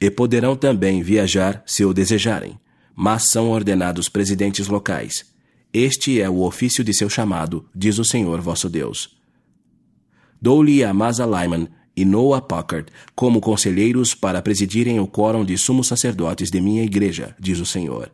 E 0.00 0.10
poderão 0.10 0.56
também 0.56 1.02
viajar 1.02 1.62
se 1.66 1.84
o 1.84 1.92
desejarem, 1.92 2.58
mas 2.96 3.30
são 3.30 3.50
ordenados 3.50 4.08
presidentes 4.08 4.68
locais. 4.68 5.26
Este 5.70 6.18
é 6.18 6.30
o 6.30 6.40
ofício 6.40 6.82
de 6.82 6.94
seu 6.94 7.10
chamado, 7.10 7.68
diz 7.74 7.98
o 7.98 8.04
Senhor 8.04 8.40
vosso 8.40 8.70
Deus. 8.70 9.21
Dou-lhe 10.42 10.82
a 10.82 10.92
Masa 10.92 11.24
Lyman 11.24 11.68
e 11.96 12.04
Noah 12.04 12.42
Packard 12.42 12.90
como 13.14 13.40
conselheiros 13.40 14.12
para 14.12 14.42
presidirem 14.42 14.98
o 14.98 15.06
quórum 15.06 15.44
de 15.44 15.56
sumos 15.56 15.86
sacerdotes 15.86 16.50
de 16.50 16.60
minha 16.60 16.82
igreja, 16.82 17.36
diz 17.38 17.60
o 17.60 17.64
Senhor. 17.64 18.10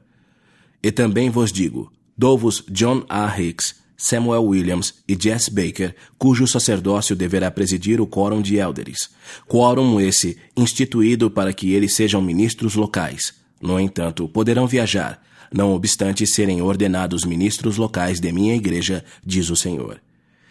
E 0.82 0.92
também 0.92 1.30
vos 1.30 1.50
digo, 1.50 1.90
dou-vos 2.14 2.62
John 2.70 3.02
A. 3.08 3.40
Hicks, 3.40 3.76
Samuel 3.96 4.44
Williams 4.44 4.96
e 5.08 5.16
Jess 5.18 5.48
Baker, 5.48 5.96
cujo 6.18 6.46
sacerdócio 6.46 7.16
deverá 7.16 7.50
presidir 7.50 7.98
o 7.98 8.06
quórum 8.06 8.42
de 8.42 8.58
élderes. 8.58 9.08
Quórum 9.46 9.98
esse 9.98 10.36
instituído 10.54 11.30
para 11.30 11.54
que 11.54 11.72
eles 11.72 11.96
sejam 11.96 12.20
ministros 12.20 12.74
locais. 12.74 13.32
No 13.58 13.80
entanto, 13.80 14.28
poderão 14.28 14.66
viajar, 14.66 15.22
não 15.50 15.72
obstante 15.72 16.26
serem 16.26 16.60
ordenados 16.60 17.24
ministros 17.24 17.78
locais 17.78 18.20
de 18.20 18.30
minha 18.30 18.54
igreja, 18.54 19.02
diz 19.24 19.48
o 19.48 19.56
Senhor. 19.56 19.98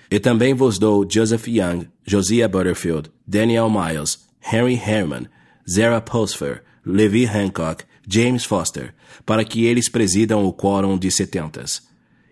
E 0.10 0.20
também 0.20 0.54
vos 0.54 0.80
dou 0.80 1.06
Joseph 1.10 1.48
Young, 1.48 1.88
Josiah 2.06 2.48
Butterfield, 2.48 3.12
Daniel 3.28 3.70
Miles, 3.70 4.26
Henry 4.42 4.76
Herman, 4.76 5.28
Zara 5.70 6.00
Posfer, 6.00 6.64
Levi 6.86 7.26
Hancock, 7.26 7.84
James 8.08 8.46
Foster, 8.46 8.94
para 9.26 9.44
que 9.44 9.66
eles 9.66 9.90
presidam 9.90 10.46
o 10.46 10.54
quórum 10.54 10.98
de 10.98 11.12
setentas. 11.12 11.82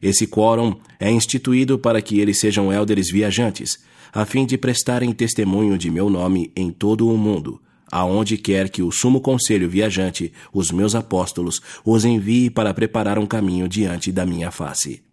Esse 0.02 0.26
quórum 0.26 0.80
é 1.00 1.12
instituído 1.12 1.78
para 1.78 2.02
que 2.02 2.20
eles 2.20 2.40
sejam 2.40 2.72
élderes 2.72 3.12
viajantes, 3.12 3.84
a 4.14 4.24
fim 4.24 4.46
de 4.46 4.58
prestarem 4.58 5.12
testemunho 5.12 5.78
de 5.78 5.92
meu 5.92 6.10
nome 6.10 6.54
em 6.56 6.72
todo 6.72 7.10
o 7.10 7.18
mundo, 7.18 7.62
aonde 7.92 8.38
quer 8.38 8.70
que 8.70 8.82
o 8.82 8.92
sumo 8.92 9.20
conselho 9.20 9.70
viajante, 9.70 10.32
os 10.54 10.72
meus 10.72 10.96
apóstolos, 10.96 11.62
os 11.84 12.06
envie 12.06 12.50
para 12.50 12.74
preparar 12.74 13.20
um 13.20 13.26
caminho 13.26 13.68
diante 13.68 14.12
da 14.12 14.26
minha 14.26 14.52
face. 14.52 15.05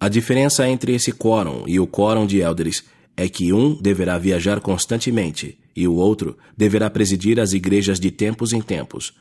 A 0.00 0.08
diferença 0.08 0.68
entre 0.68 0.94
esse 0.94 1.12
quórum 1.12 1.64
e 1.66 1.80
o 1.80 1.86
quórum 1.86 2.24
de 2.24 2.40
élderes 2.40 2.84
é 3.16 3.28
que 3.28 3.52
um 3.52 3.74
deverá 3.74 4.16
viajar 4.16 4.60
constantemente 4.60 5.58
e 5.74 5.88
o 5.88 5.94
outro 5.94 6.38
deverá 6.56 6.88
presidir 6.88 7.40
as 7.40 7.52
igrejas 7.52 7.98
de 7.98 8.12
tempos 8.12 8.52
em 8.52 8.60
tempos. 8.60 9.12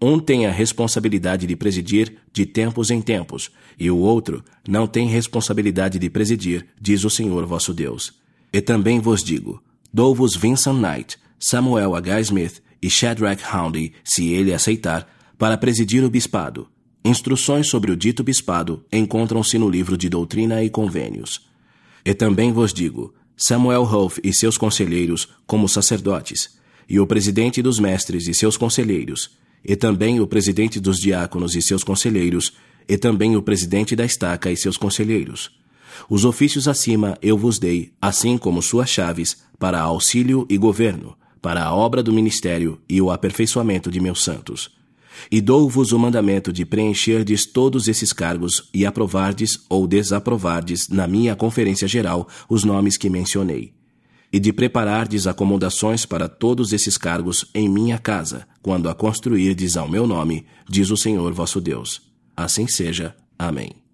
Um 0.00 0.20
tem 0.20 0.46
a 0.46 0.50
responsabilidade 0.52 1.48
de 1.48 1.56
presidir 1.56 2.14
de 2.32 2.46
tempos 2.46 2.90
em 2.90 3.02
tempos, 3.02 3.50
e 3.78 3.90
o 3.90 3.98
outro 3.98 4.42
não 4.66 4.86
tem 4.86 5.08
responsabilidade 5.08 5.98
de 5.98 6.08
presidir, 6.08 6.66
diz 6.80 7.04
o 7.04 7.10
Senhor 7.10 7.44
vosso 7.44 7.74
Deus. 7.74 8.14
E 8.52 8.60
também 8.60 8.98
vos 8.98 9.22
digo: 9.22 9.62
dou-vos 9.92 10.34
Vincent 10.34 10.76
Knight, 10.76 11.18
Samuel 11.38 11.94
H. 11.96 12.20
Smith 12.20 12.62
e 12.80 12.88
Shadrach 12.88 13.42
Houndy, 13.52 13.92
se 14.02 14.32
ele 14.32 14.54
aceitar, 14.54 15.06
para 15.36 15.58
presidir 15.58 16.02
o 16.02 16.08
bispado 16.08 16.68
Instruções 17.02 17.66
sobre 17.66 17.90
o 17.90 17.96
dito 17.96 18.22
bispado 18.22 18.84
encontram-se 18.92 19.56
no 19.56 19.70
livro 19.70 19.96
de 19.96 20.06
Doutrina 20.06 20.62
e 20.62 20.68
Convênios. 20.68 21.40
E 22.04 22.12
também 22.12 22.52
vos 22.52 22.74
digo: 22.74 23.14
Samuel 23.34 23.84
Hoff 23.84 24.20
e 24.22 24.34
seus 24.34 24.58
conselheiros, 24.58 25.26
como 25.46 25.66
sacerdotes, 25.66 26.58
e 26.86 27.00
o 27.00 27.06
presidente 27.06 27.62
dos 27.62 27.78
mestres 27.78 28.28
e 28.28 28.34
seus 28.34 28.58
conselheiros, 28.58 29.30
e 29.64 29.74
também 29.74 30.20
o 30.20 30.26
presidente 30.26 30.78
dos 30.78 30.98
diáconos 30.98 31.56
e 31.56 31.62
seus 31.62 31.82
conselheiros, 31.82 32.52
e 32.86 32.98
também 32.98 33.34
o 33.34 33.40
presidente 33.40 33.96
da 33.96 34.04
estaca 34.04 34.50
e 34.50 34.56
seus 34.56 34.76
conselheiros. 34.76 35.50
Os 36.08 36.26
ofícios 36.26 36.68
acima 36.68 37.16
eu 37.22 37.38
vos 37.38 37.58
dei, 37.58 37.92
assim 38.00 38.36
como 38.36 38.60
suas 38.60 38.90
chaves, 38.90 39.42
para 39.58 39.80
auxílio 39.80 40.46
e 40.50 40.58
governo, 40.58 41.16
para 41.40 41.64
a 41.64 41.74
obra 41.74 42.02
do 42.02 42.12
ministério 42.12 42.78
e 42.86 43.00
o 43.00 43.10
aperfeiçoamento 43.10 43.90
de 43.90 44.00
meus 44.00 44.22
santos 44.22 44.79
e 45.30 45.40
dou-vos 45.40 45.92
o 45.92 45.98
mandamento 45.98 46.52
de 46.52 46.64
preencherdes 46.64 47.46
todos 47.46 47.88
esses 47.88 48.12
cargos 48.12 48.68
e 48.72 48.86
aprovardes 48.86 49.64
ou 49.68 49.86
desaprovardes 49.86 50.88
na 50.88 51.06
minha 51.06 51.34
conferência 51.36 51.88
geral 51.88 52.28
os 52.48 52.64
nomes 52.64 52.96
que 52.96 53.10
mencionei. 53.10 53.72
E 54.32 54.38
de 54.38 54.52
preparardes 54.52 55.26
acomodações 55.26 56.06
para 56.06 56.28
todos 56.28 56.72
esses 56.72 56.96
cargos 56.96 57.46
em 57.52 57.68
minha 57.68 57.98
casa, 57.98 58.46
quando 58.62 58.88
a 58.88 58.94
construirdes 58.94 59.76
ao 59.76 59.88
meu 59.88 60.06
nome, 60.06 60.46
diz 60.68 60.90
o 60.90 60.96
Senhor 60.96 61.32
vosso 61.32 61.60
Deus. 61.60 62.00
Assim 62.36 62.68
seja. 62.68 63.14
Amém. 63.36 63.89